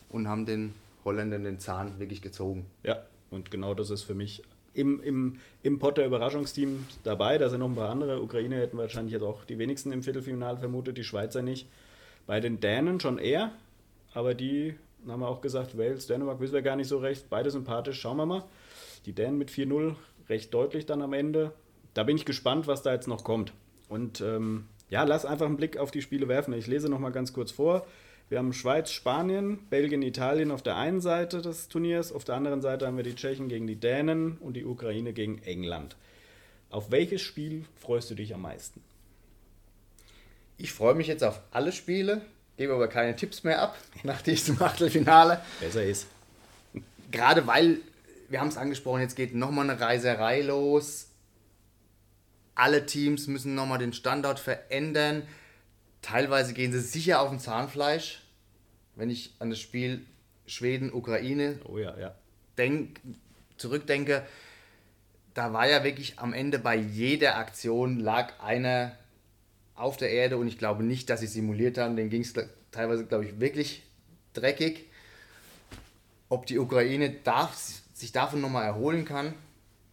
und 0.09 0.29
haben 0.29 0.47
den 0.47 0.73
Holländern 1.05 1.45
den 1.45 1.59
Zahn 1.59 2.01
wirklich 2.01 2.23
gezogen. 2.23 2.65
Ja, 2.83 3.03
und 3.31 3.51
genau 3.51 3.75
das 3.75 3.91
ist 3.91 4.05
für 4.05 4.15
mich 4.15 4.43
im, 4.73 5.03
im, 5.03 5.41
im 5.63 5.79
Potter 5.79 6.07
Überraschungsteam 6.07 6.87
dabei. 7.05 7.37
Da 7.37 7.51
sind 7.51 7.61
noch 7.61 7.69
ein 7.69 7.75
paar 7.75 7.91
andere. 7.91 8.23
Ukraine 8.23 8.57
hätten 8.57 8.79
wahrscheinlich 8.79 9.13
jetzt 9.13 9.23
auch 9.23 9.45
die 9.45 9.59
wenigsten 9.59 9.93
im 9.93 10.03
Viertelfinale 10.03 10.57
vermutet, 10.57 10.97
die 10.97 11.05
Schweizer 11.05 11.43
nicht. 11.43 11.69
Bei 12.27 12.41
den 12.41 12.61
Dänen 12.61 12.99
schon 12.99 13.19
eher, 13.19 13.53
aber 14.15 14.33
die 14.33 14.77
haben 15.07 15.21
wir 15.21 15.29
auch 15.29 15.43
gesagt, 15.43 15.77
Wales, 15.77 16.07
Dänemark 16.07 16.41
wissen 16.41 16.55
wir 16.55 16.63
gar 16.63 16.77
nicht 16.77 16.89
so 16.89 16.97
recht. 16.97 17.29
Beide 17.29 17.51
sympathisch, 17.51 18.01
schauen 18.01 18.17
wir 18.17 18.25
mal. 18.25 18.45
Die 19.05 19.13
Dänen 19.13 19.37
mit 19.37 19.51
4-0 19.51 19.97
recht 20.31 20.55
deutlich 20.55 20.87
dann 20.87 21.03
am 21.03 21.13
Ende. 21.13 21.53
Da 21.93 22.05
bin 22.05 22.17
ich 22.17 22.25
gespannt, 22.25 22.67
was 22.67 22.81
da 22.81 22.91
jetzt 22.95 23.07
noch 23.07 23.23
kommt. 23.23 23.53
Und 23.91 24.23
ähm, 24.23 24.65
ja, 24.91 25.05
lass 25.05 25.25
einfach 25.25 25.47
einen 25.47 25.57
Blick 25.57 25.79
auf 25.79 25.93
die 25.93 26.03
Spiele 26.03 26.29
werfen. 26.29 26.53
Ich 26.53 26.67
lese 26.67 26.89
noch 26.89 26.99
mal 26.99 27.11
ganz 27.11 27.33
kurz 27.33 27.53
vor. 27.53 27.87
Wir 28.29 28.39
haben 28.39 28.53
Schweiz, 28.53 28.91
Spanien, 28.91 29.59
Belgien, 29.71 30.03
Italien 30.03 30.51
auf 30.51 30.63
der 30.63 30.77
einen 30.77 31.01
Seite 31.01 31.43
des 31.43 31.69
Turniers. 31.69 32.13
Auf 32.13 32.25
der 32.25 32.35
anderen 32.35 32.61
Seite 32.61 32.87
haben 32.87 32.97
wir 32.97 33.05
die 33.05 33.15
Tschechen 33.15 33.49
gegen 33.49 33.67
die 33.67 33.77
Dänen 33.77 34.37
und 34.39 34.55
die 34.55 34.65
Ukraine 34.65 35.13
gegen 35.13 35.39
England. 35.43 35.97
Auf 36.71 36.91
welches 36.91 37.23
Spiel 37.23 37.65
freust 37.77 38.11
du 38.11 38.15
dich 38.15 38.35
am 38.35 38.43
meisten? 38.43 38.83
Ich 40.59 40.73
freue 40.73 40.95
mich 40.95 41.07
jetzt 41.07 41.25
auf 41.25 41.41
alle 41.53 41.73
Spiele, 41.73 42.23
gebe 42.57 42.75
aber 42.75 42.89
keine 42.89 43.17
Tipps 43.17 43.45
mehr 43.45 43.63
ab 43.63 43.79
nach 44.03 44.23
diesem 44.23 44.61
Achtelfinale. 44.61 45.41
Besser 45.61 45.85
ist. 45.85 46.07
Gerade 47.11 47.47
weil, 47.47 47.79
wir 48.29 48.41
haben 48.41 48.49
es 48.49 48.57
angesprochen, 48.57 49.01
jetzt 49.01 49.17
geht 49.17 49.35
nochmal 49.35 49.71
eine 49.71 49.81
Reiserei 49.81 50.43
los 50.43 51.10
alle 52.61 52.85
Teams 52.85 53.27
müssen 53.27 53.55
nochmal 53.55 53.79
den 53.79 53.95
Standort 53.95 54.39
verändern. 54.39 55.23
Teilweise 56.03 56.53
gehen 56.53 56.73
sie 56.73 56.81
sicher 56.81 57.21
auf 57.21 57.31
den 57.31 57.41
Zahnfleisch. 57.41 58.23
Wenn 58.97 59.09
ich 59.09 59.35
an 59.39 59.49
das 59.49 59.59
Spiel 59.59 60.05
Schweden-Ukraine 60.47 61.59
oh 61.65 61.79
ja, 61.79 61.99
ja. 61.99 62.15
denk, 62.59 63.01
zurückdenke, 63.57 64.27
da 65.33 65.53
war 65.53 65.69
ja 65.69 65.85
wirklich 65.85 66.19
am 66.19 66.35
Ende 66.35 66.59
bei 66.59 66.77
jeder 66.77 67.37
Aktion 67.37 67.99
lag 67.99 68.39
einer 68.41 68.97
auf 69.75 69.97
der 69.97 70.11
Erde 70.11 70.37
und 70.37 70.47
ich 70.47 70.59
glaube 70.59 70.83
nicht, 70.83 71.09
dass 71.09 71.21
sie 71.21 71.27
simuliert 71.27 71.79
haben. 71.79 71.97
Den 71.97 72.11
ging 72.11 72.21
es 72.21 72.35
teilweise, 72.73 73.07
glaube 73.07 73.25
ich, 73.25 73.41
wirklich 73.41 73.83
dreckig. 74.35 74.87
Ob 76.29 76.45
die 76.45 76.59
Ukraine 76.59 77.11
darf, 77.25 77.57
sich 77.95 78.13
davon 78.13 78.43
nochmal 78.43 78.67
erholen 78.67 79.07
kann, 79.07 79.35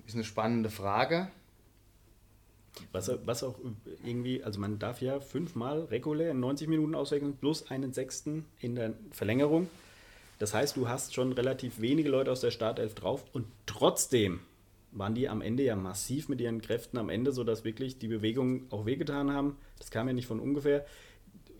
ist 0.06 0.16
eine 0.16 0.26
spannende 0.26 0.70
Frage. 0.70 1.30
Was, 2.92 3.12
was 3.26 3.44
auch 3.44 3.56
irgendwie, 4.06 4.44
also 4.44 4.60
man 4.60 4.80
darf 4.80 5.02
ja 5.02 5.20
fünfmal 5.20 5.86
regulär 5.86 6.32
in 6.32 6.40
90 6.40 6.68
Minuten 6.68 6.96
auswechseln, 6.96 7.36
plus 7.38 7.70
einen 7.70 7.94
Sechsten 7.94 8.46
in 8.60 8.76
der 8.76 8.94
Verlängerung. 9.12 9.70
Das 10.40 10.54
heißt, 10.54 10.78
du 10.78 10.88
hast 10.88 11.14
schon 11.14 11.34
relativ 11.34 11.82
wenige 11.82 12.10
Leute 12.10 12.32
aus 12.32 12.42
der 12.42 12.52
Startelf 12.52 12.94
drauf 12.94 13.26
und 13.34 13.46
trotzdem 13.66 14.40
waren 14.92 15.16
die 15.16 15.30
am 15.30 15.42
Ende 15.42 15.64
ja 15.64 15.76
massiv 15.76 16.30
mit 16.30 16.40
ihren 16.42 16.62
Kräften 16.62 16.98
am 16.98 17.10
Ende, 17.10 17.32
sodass 17.32 17.64
wirklich 17.64 18.00
die 18.00 18.08
Bewegungen 18.08 18.68
auch 18.70 18.86
wehgetan 18.86 19.32
haben. 19.32 19.58
Das 19.80 19.92
kam 19.92 20.08
ja 20.08 20.14
nicht 20.14 20.28
von 20.28 20.40
ungefähr. 20.40 20.86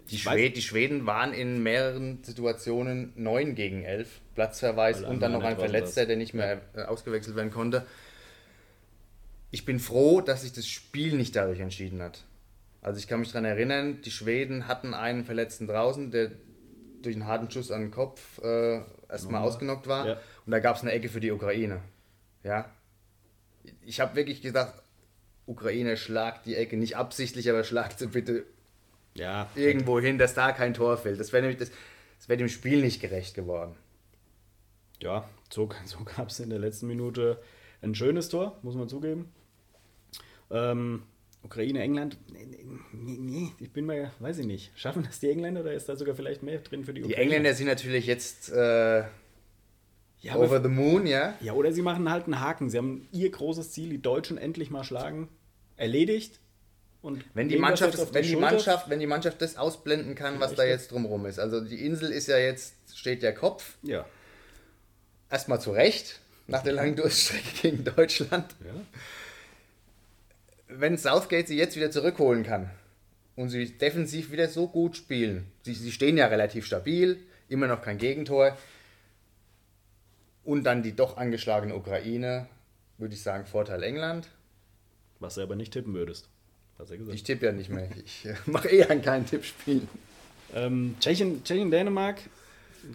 Die, 0.10 0.18
Schwed 0.18 0.56
die 0.56 0.62
Schweden 0.62 1.06
waren 1.06 1.34
in 1.34 1.62
mehreren 1.62 2.24
Situationen 2.24 3.12
9 3.16 3.56
gegen 3.56 3.84
11, 3.84 4.22
Platzverweis 4.36 5.04
und 5.04 5.20
dann 5.20 5.34
noch 5.34 5.44
ein 5.44 5.58
Verletzter, 5.58 6.06
der 6.06 6.16
nicht 6.16 6.34
mehr 6.34 6.62
ja. 6.76 6.88
ausgewechselt 6.88 7.36
werden 7.36 7.52
konnte 7.52 7.86
ich 9.52 9.66
bin 9.66 9.80
froh, 9.80 10.22
dass 10.22 10.42
sich 10.42 10.54
das 10.54 10.68
Spiel 10.68 11.16
nicht 11.16 11.36
dadurch 11.36 11.60
entschieden 11.60 12.02
hat. 12.02 12.24
Also 12.82 13.00
ich 13.00 13.08
kann 13.08 13.20
mich 13.20 13.32
daran 13.32 13.46
erinnern, 13.46 14.02
die 14.02 14.12
Schweden 14.12 14.68
hatten 14.68 14.94
einen 14.94 15.26
Verletzten 15.26 15.68
draußen, 15.68 16.12
der 16.12 16.32
durch 17.02 17.16
einen 17.16 17.28
harten 17.28 17.50
Schuss 17.50 17.72
an 17.72 17.82
den 17.82 17.92
Kopf 17.92 18.40
äh, 18.44 18.82
erstmal 19.10 19.42
ausgenockt 19.42 19.88
war. 19.88 20.08
Ja. 20.08 20.14
Und 20.46 20.52
da 20.52 20.60
gab 20.60 20.76
es 20.76 20.82
eine 20.82 20.92
Ecke 20.92 21.10
für 21.10 21.20
die 21.20 21.32
Ukraine. 21.32 21.82
Ja. 22.44 22.70
Ich 23.82 24.00
habe 24.00 24.16
wirklich 24.16 24.42
gesagt, 24.42 24.82
Ukraine 25.46 25.98
schlagt 25.98 26.46
die 26.46 26.56
Ecke 26.56 26.78
nicht 26.78 26.98
absichtlich, 26.98 27.50
aber 27.50 27.64
schlagt 27.64 28.00
sie 28.00 28.08
bitte 28.08 28.46
ja. 29.14 29.50
irgendwo 29.56 30.00
hin, 30.00 30.18
dass 30.18 30.34
da 30.34 30.52
kein 30.52 30.74
Tor 30.74 30.98
fällt. 30.98 31.20
Das 31.20 31.34
wäre 31.34 31.42
nämlich 31.42 31.60
das, 31.60 31.72
das 32.18 32.30
wär 32.30 32.38
dem 32.38 32.50
Spiel 32.50 32.82
nicht 32.82 33.02
gerecht 33.02 33.34
geworden. 33.34 33.76
Ja, 35.02 35.30
so, 35.50 35.70
so 35.86 36.04
gab 36.04 36.30
es 36.30 36.40
in 36.40 36.50
der 36.50 36.60
letzten 36.60 36.88
Minute 36.88 37.42
ein 37.82 37.96
schönes 37.96 38.30
Tor, 38.30 38.60
muss 38.62 38.76
man 38.76 38.90
zugeben. 38.90 39.32
Ähm, 40.52 41.04
Ukraine, 41.44 41.82
England, 41.82 42.18
nee, 42.32 42.48
nee, 42.92 43.18
nee, 43.20 43.52
ich 43.60 43.72
bin 43.72 43.86
mal, 43.86 44.12
weiß 44.20 44.40
ich 44.40 44.46
nicht. 44.46 44.72
Schaffen 44.76 45.04
das 45.04 45.20
die 45.20 45.30
Engländer 45.30 45.62
oder 45.62 45.74
ist 45.74 45.88
da 45.88 45.96
sogar 45.96 46.16
vielleicht 46.16 46.44
mehr 46.44 46.60
drin 46.60 46.84
für 46.84 46.94
die 46.94 47.02
Ukraine? 47.02 47.16
Die 47.16 47.22
Engländer 47.22 47.54
sind 47.54 47.68
natürlich 47.68 48.06
jetzt 48.06 48.52
äh, 48.52 49.04
ja, 50.20 50.36
over 50.36 50.62
the 50.62 50.68
moon, 50.68 51.06
ja. 51.06 51.36
Ja, 51.42 51.54
oder 51.54 51.72
sie 51.72 51.82
machen 51.82 52.10
halt 52.10 52.26
einen 52.26 52.42
Haken. 52.42 52.70
Sie 52.70 52.78
haben 52.78 53.08
ihr 53.12 53.32
großes 53.32 53.72
Ziel, 53.72 53.90
die 53.90 54.02
Deutschen 54.02 54.38
endlich 54.38 54.72
mal 54.72 54.84
schlagen, 54.84 55.30
erledigt. 55.78 56.40
Und 57.02 57.24
wenn 57.34 57.48
die, 57.48 57.58
Mannschaft, 57.58 57.94
die 57.94 58.14
wenn, 58.14 58.24
die 58.24 58.36
Mannschaft, 58.36 58.90
wenn 58.90 59.00
die 59.00 59.08
Mannschaft 59.08 59.42
das 59.42 59.56
ausblenden 59.56 60.16
kann, 60.16 60.40
was 60.40 60.56
da 60.56 60.66
jetzt 60.66 60.92
drumherum 60.92 61.26
ist. 61.28 61.40
Also 61.40 61.62
die 61.62 61.86
Insel 61.86 62.12
ist 62.12 62.28
ja 62.28 62.38
jetzt, 62.38 62.74
steht 62.94 63.22
der 63.24 63.34
Kopf. 63.34 63.78
Ja. 63.84 64.06
Erstmal 65.30 65.62
zurecht, 65.62 66.20
nach 66.48 66.64
der 66.64 66.74
langen 66.74 66.96
Durststrecke 66.96 67.62
gegen 67.62 67.84
Deutschland. 67.86 68.56
Ja 68.66 68.74
wenn 70.68 70.98
Southgate 70.98 71.48
sie 71.48 71.58
jetzt 71.58 71.76
wieder 71.76 71.92
zurückholen 71.92 72.44
kann 72.44 72.70
und 73.36 73.50
sie 73.50 73.78
defensiv 73.78 74.32
wieder 74.32 74.48
so 74.48 74.68
gut 74.68 74.96
spielen, 74.96 75.52
sie, 75.64 75.74
sie 75.74 75.92
stehen 75.92 76.18
ja 76.18 76.28
relativ 76.28 76.66
stabil, 76.66 77.18
immer 77.50 77.68
noch 77.68 77.82
kein 77.82 77.98
Gegentor, 77.98 78.58
und 80.44 80.64
dann 80.64 80.82
die 80.82 80.96
doch 80.96 81.18
angeschlagene 81.18 81.76
Ukraine, 81.76 82.48
würde 82.98 83.14
ich 83.14 83.22
sagen, 83.22 83.46
Vorteil 83.46 83.84
England. 83.84 84.30
Was 85.20 85.36
du 85.36 85.42
aber 85.42 85.56
nicht 85.56 85.74
tippen 85.74 85.94
würdest. 85.94 86.30
Hast 86.80 86.92
du 86.92 86.98
gesagt. 86.98 87.16
Ich 87.16 87.24
tippe 87.24 87.48
ja 87.48 87.52
nicht 87.52 87.70
mehr. 87.70 87.90
Ich 88.06 88.28
mache 88.46 88.70
eher 88.70 88.90
an 88.90 89.02
keinen 89.02 89.26
Tippspiel. 89.26 89.82
Ähm, 90.56 90.96
Tschechien, 91.00 91.44
Tschechien, 91.44 91.72
Dänemark. 91.72 92.22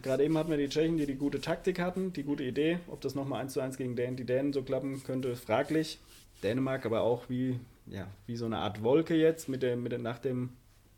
Gerade 0.03 0.25
eben 0.25 0.39
hatten 0.39 0.51
wir 0.51 0.57
die 0.57 0.69
Tschechen, 0.69 0.97
die 0.97 1.05
die 1.05 1.17
gute 1.17 1.41
Taktik 1.41 1.79
hatten, 1.79 2.13
die 2.13 2.23
gute 2.23 2.45
Idee. 2.45 2.79
Ob 2.89 3.01
das 3.03 3.15
nochmal 3.15 3.43
1 3.43 3.53
zu 3.53 3.61
1 3.61 3.77
gegen 3.77 3.97
die 3.97 4.25
Dänen 4.25 4.53
so 4.53 4.63
klappen 4.63 5.03
könnte, 5.05 5.37
fraglich. 5.37 5.99
Dänemark 6.43 6.87
aber 6.87 7.03
auch 7.03 7.29
wie, 7.29 7.59
ja, 7.87 8.07
wie 8.27 8.37
so 8.37 8.47
eine 8.47 8.59
Art 8.59 8.83
Wolke 8.83 9.15
jetzt 9.15 9.49
mit 9.49 9.63
der, 9.63 9.77
mit 9.77 9.93
der, 9.93 9.99
nach, 9.99 10.19
dem, 10.19 10.51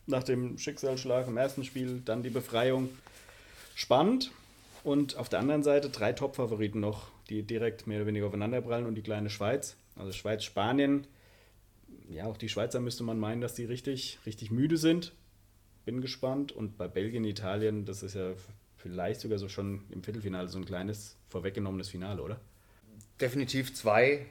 nach 0.06 0.22
dem 0.22 0.58
Schicksalsschlag 0.58 1.26
im 1.28 1.36
ersten 1.36 1.64
Spiel, 1.64 2.00
dann 2.04 2.22
die 2.22 2.30
Befreiung. 2.30 2.88
Spannend. 3.74 4.30
Und 4.82 5.16
auf 5.16 5.28
der 5.28 5.38
anderen 5.38 5.62
Seite 5.62 5.88
drei 5.88 6.12
Top-Favoriten 6.12 6.78
noch, 6.78 7.08
die 7.30 7.42
direkt 7.42 7.86
mehr 7.86 7.98
oder 7.98 8.06
weniger 8.06 8.26
aufeinanderprallen 8.26 8.86
und 8.86 8.94
die 8.94 9.02
kleine 9.02 9.30
Schweiz. 9.30 9.76
Also 9.96 10.12
Schweiz, 10.12 10.44
Spanien. 10.44 11.06
Ja, 12.10 12.26
auch 12.26 12.36
die 12.36 12.50
Schweizer 12.50 12.80
müsste 12.80 13.02
man 13.02 13.18
meinen, 13.18 13.40
dass 13.40 13.54
die 13.54 13.64
richtig, 13.64 14.18
richtig 14.26 14.50
müde 14.50 14.76
sind. 14.76 15.12
Bin 15.86 16.02
gespannt. 16.02 16.52
Und 16.52 16.76
bei 16.76 16.86
Belgien, 16.86 17.24
Italien, 17.24 17.86
das 17.86 18.02
ist 18.02 18.14
ja 18.14 18.32
vielleicht 18.76 19.20
sogar 19.20 19.38
so 19.38 19.48
schon 19.48 19.84
im 19.90 20.02
Viertelfinale 20.02 20.48
so 20.48 20.58
ein 20.58 20.66
kleines 20.66 21.16
vorweggenommenes 21.28 21.88
Finale, 21.88 22.22
oder? 22.22 22.38
Definitiv 23.18 23.74
zwei 23.74 24.26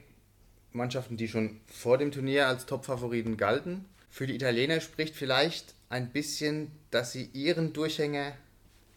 Mannschaften, 0.74 1.16
die 1.16 1.28
schon 1.28 1.60
vor 1.66 1.98
dem 1.98 2.10
Turnier 2.10 2.48
als 2.48 2.66
Top-Favoriten 2.66 3.36
galten. 3.36 3.84
Für 4.10 4.26
die 4.26 4.34
Italiener 4.34 4.80
spricht 4.80 5.14
vielleicht 5.14 5.74
ein 5.88 6.10
bisschen, 6.10 6.70
dass 6.90 7.12
sie 7.12 7.30
ihren 7.32 7.72
Durchhänger 7.72 8.32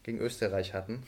gegen 0.03 0.19
Österreich 0.19 0.73
hatten 0.73 1.03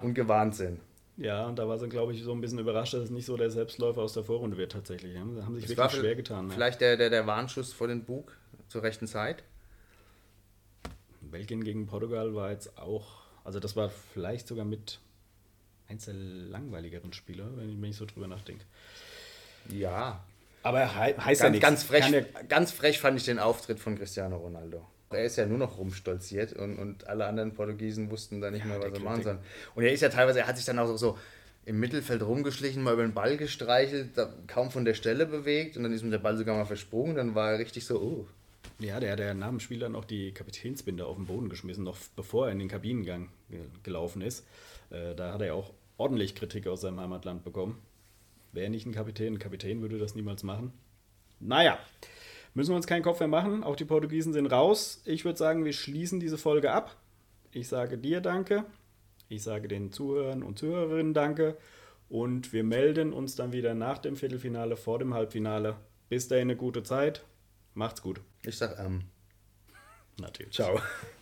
und 0.00 0.14
gewarnt 0.14 0.54
sind. 0.54 0.80
Ja, 1.16 1.46
und 1.46 1.58
da 1.58 1.68
war 1.68 1.78
sie, 1.78 1.88
glaube 1.88 2.14
ich, 2.14 2.22
so 2.22 2.32
ein 2.32 2.40
bisschen 2.40 2.60
überrascht, 2.60 2.94
dass 2.94 3.04
es 3.04 3.10
nicht 3.10 3.26
so 3.26 3.36
der 3.36 3.50
Selbstläufer 3.50 4.00
aus 4.02 4.12
der 4.12 4.22
Vorrunde 4.22 4.56
wird 4.56 4.72
tatsächlich. 4.72 5.14
Da 5.14 5.20
haben 5.20 5.54
sich 5.56 5.66
Das 5.66 5.76
wirklich 5.76 6.00
schwer 6.00 6.14
getan. 6.14 6.50
Vielleicht 6.50 6.80
der, 6.80 6.96
der, 6.96 7.10
der 7.10 7.26
Warnschuss 7.26 7.72
vor 7.72 7.88
den 7.88 8.04
Bug 8.04 8.36
zur 8.68 8.82
rechten 8.82 9.08
Zeit. 9.08 9.42
Ja. 10.84 10.90
Belgien 11.20 11.64
gegen 11.64 11.86
Portugal 11.86 12.34
war 12.34 12.50
jetzt 12.50 12.78
auch, 12.78 13.22
also 13.44 13.60
das 13.60 13.76
war 13.76 13.90
vielleicht 13.90 14.46
sogar 14.46 14.64
mit 14.64 15.00
eins 15.88 16.04
der 16.04 16.14
langweiligeren 16.14 17.12
Spieler, 17.12 17.48
wenn 17.56 17.70
ich, 17.70 17.80
wenn 17.80 17.90
ich 17.90 17.96
so 17.96 18.06
drüber 18.06 18.28
nachdenke. 18.28 18.64
Ja. 19.70 20.24
Aber 20.62 20.80
he 20.86 21.14
heißt 21.14 21.40
ja 21.42 21.48
Ganz, 21.48 21.52
nichts. 21.52 21.62
ganz, 21.62 21.82
frech, 21.84 22.08
ja, 22.10 22.42
ganz 22.48 22.72
frech 22.72 22.98
fand 23.00 23.16
ich 23.18 23.24
den 23.24 23.38
Auftritt 23.38 23.78
von 23.78 23.96
Cristiano 23.96 24.36
Ronaldo. 24.36 24.84
Er 25.10 25.24
ist 25.24 25.36
ja 25.36 25.46
nur 25.46 25.56
noch 25.56 25.78
rumstolziert 25.78 26.52
und, 26.52 26.78
und 26.78 27.08
alle 27.08 27.24
anderen 27.26 27.54
Portugiesen 27.54 28.10
wussten 28.10 28.40
da 28.42 28.50
nicht 28.50 28.66
mehr, 28.66 28.78
was 28.80 28.94
sie 28.94 29.02
machen 29.02 29.22
sollen. 29.22 29.38
Und 29.74 29.84
er 29.84 29.92
ist 29.92 30.02
ja 30.02 30.10
teilweise, 30.10 30.40
er 30.40 30.46
hat 30.46 30.56
sich 30.56 30.66
dann 30.66 30.78
auch 30.78 30.86
so, 30.86 30.96
so 30.98 31.18
im 31.64 31.80
Mittelfeld 31.80 32.22
rumgeschlichen, 32.22 32.82
mal 32.82 32.92
über 32.92 33.02
den 33.02 33.14
Ball 33.14 33.36
gestreichelt, 33.38 34.10
kaum 34.46 34.70
von 34.70 34.84
der 34.84 34.94
Stelle 34.94 35.24
bewegt 35.24 35.76
und 35.76 35.82
dann 35.84 35.92
ist 35.92 36.02
ihm 36.02 36.10
der 36.10 36.18
Ball 36.18 36.36
sogar 36.36 36.56
mal 36.56 36.66
versprungen. 36.66 37.14
Dann 37.16 37.34
war 37.34 37.52
er 37.52 37.58
richtig 37.58 37.86
so, 37.86 37.98
oh. 38.00 38.26
ja, 38.80 39.00
der, 39.00 39.16
der 39.16 39.32
nach 39.32 39.48
dem 39.48 39.60
Spiel 39.60 39.78
dann 39.78 39.94
auch 39.96 40.04
die 40.04 40.32
Kapitänsbinde 40.32 41.06
auf 41.06 41.16
den 41.16 41.24
Boden 41.26 41.48
geschmissen, 41.48 41.84
noch 41.84 41.96
bevor 42.16 42.46
er 42.46 42.52
in 42.52 42.58
den 42.58 42.68
Kabinengang 42.68 43.30
ge- 43.48 43.60
gelaufen 43.84 44.20
ist. 44.20 44.44
Äh, 44.90 45.14
da 45.14 45.32
hat 45.32 45.40
er 45.40 45.54
auch 45.54 45.72
ordentlich 45.96 46.34
Kritik 46.34 46.66
aus 46.66 46.82
seinem 46.82 47.00
Heimatland 47.00 47.44
bekommen. 47.44 47.80
Wäre 48.52 48.70
nicht 48.70 48.86
ein 48.86 48.92
Kapitän, 48.92 49.34
ein 49.34 49.38
Kapitän 49.38 49.80
würde 49.82 49.98
das 49.98 50.14
niemals 50.14 50.42
machen. 50.42 50.72
Naja, 51.40 51.78
müssen 52.54 52.72
wir 52.72 52.76
uns 52.76 52.86
keinen 52.86 53.02
Kopf 53.02 53.20
mehr 53.20 53.28
machen. 53.28 53.62
Auch 53.62 53.76
die 53.76 53.84
Portugiesen 53.84 54.32
sind 54.32 54.46
raus. 54.46 55.02
Ich 55.04 55.24
würde 55.24 55.38
sagen, 55.38 55.64
wir 55.64 55.72
schließen 55.72 56.20
diese 56.20 56.38
Folge 56.38 56.72
ab. 56.72 56.96
Ich 57.52 57.68
sage 57.68 57.98
dir 57.98 58.20
danke. 58.20 58.64
Ich 59.28 59.42
sage 59.42 59.68
den 59.68 59.92
Zuhörern 59.92 60.42
und 60.42 60.58
Zuhörerinnen 60.58 61.14
danke. 61.14 61.56
Und 62.08 62.52
wir 62.52 62.64
melden 62.64 63.12
uns 63.12 63.36
dann 63.36 63.52
wieder 63.52 63.74
nach 63.74 63.98
dem 63.98 64.16
Viertelfinale, 64.16 64.76
vor 64.76 64.98
dem 64.98 65.12
Halbfinale. 65.12 65.76
Bis 66.08 66.28
dahin 66.28 66.48
eine 66.48 66.56
gute 66.56 66.82
Zeit. 66.82 67.24
Macht's 67.74 68.00
gut. 68.00 68.20
Ich 68.44 68.56
sag, 68.56 68.78
ähm, 68.78 69.04
Natürlich. 70.18 70.54
ciao. 70.54 70.80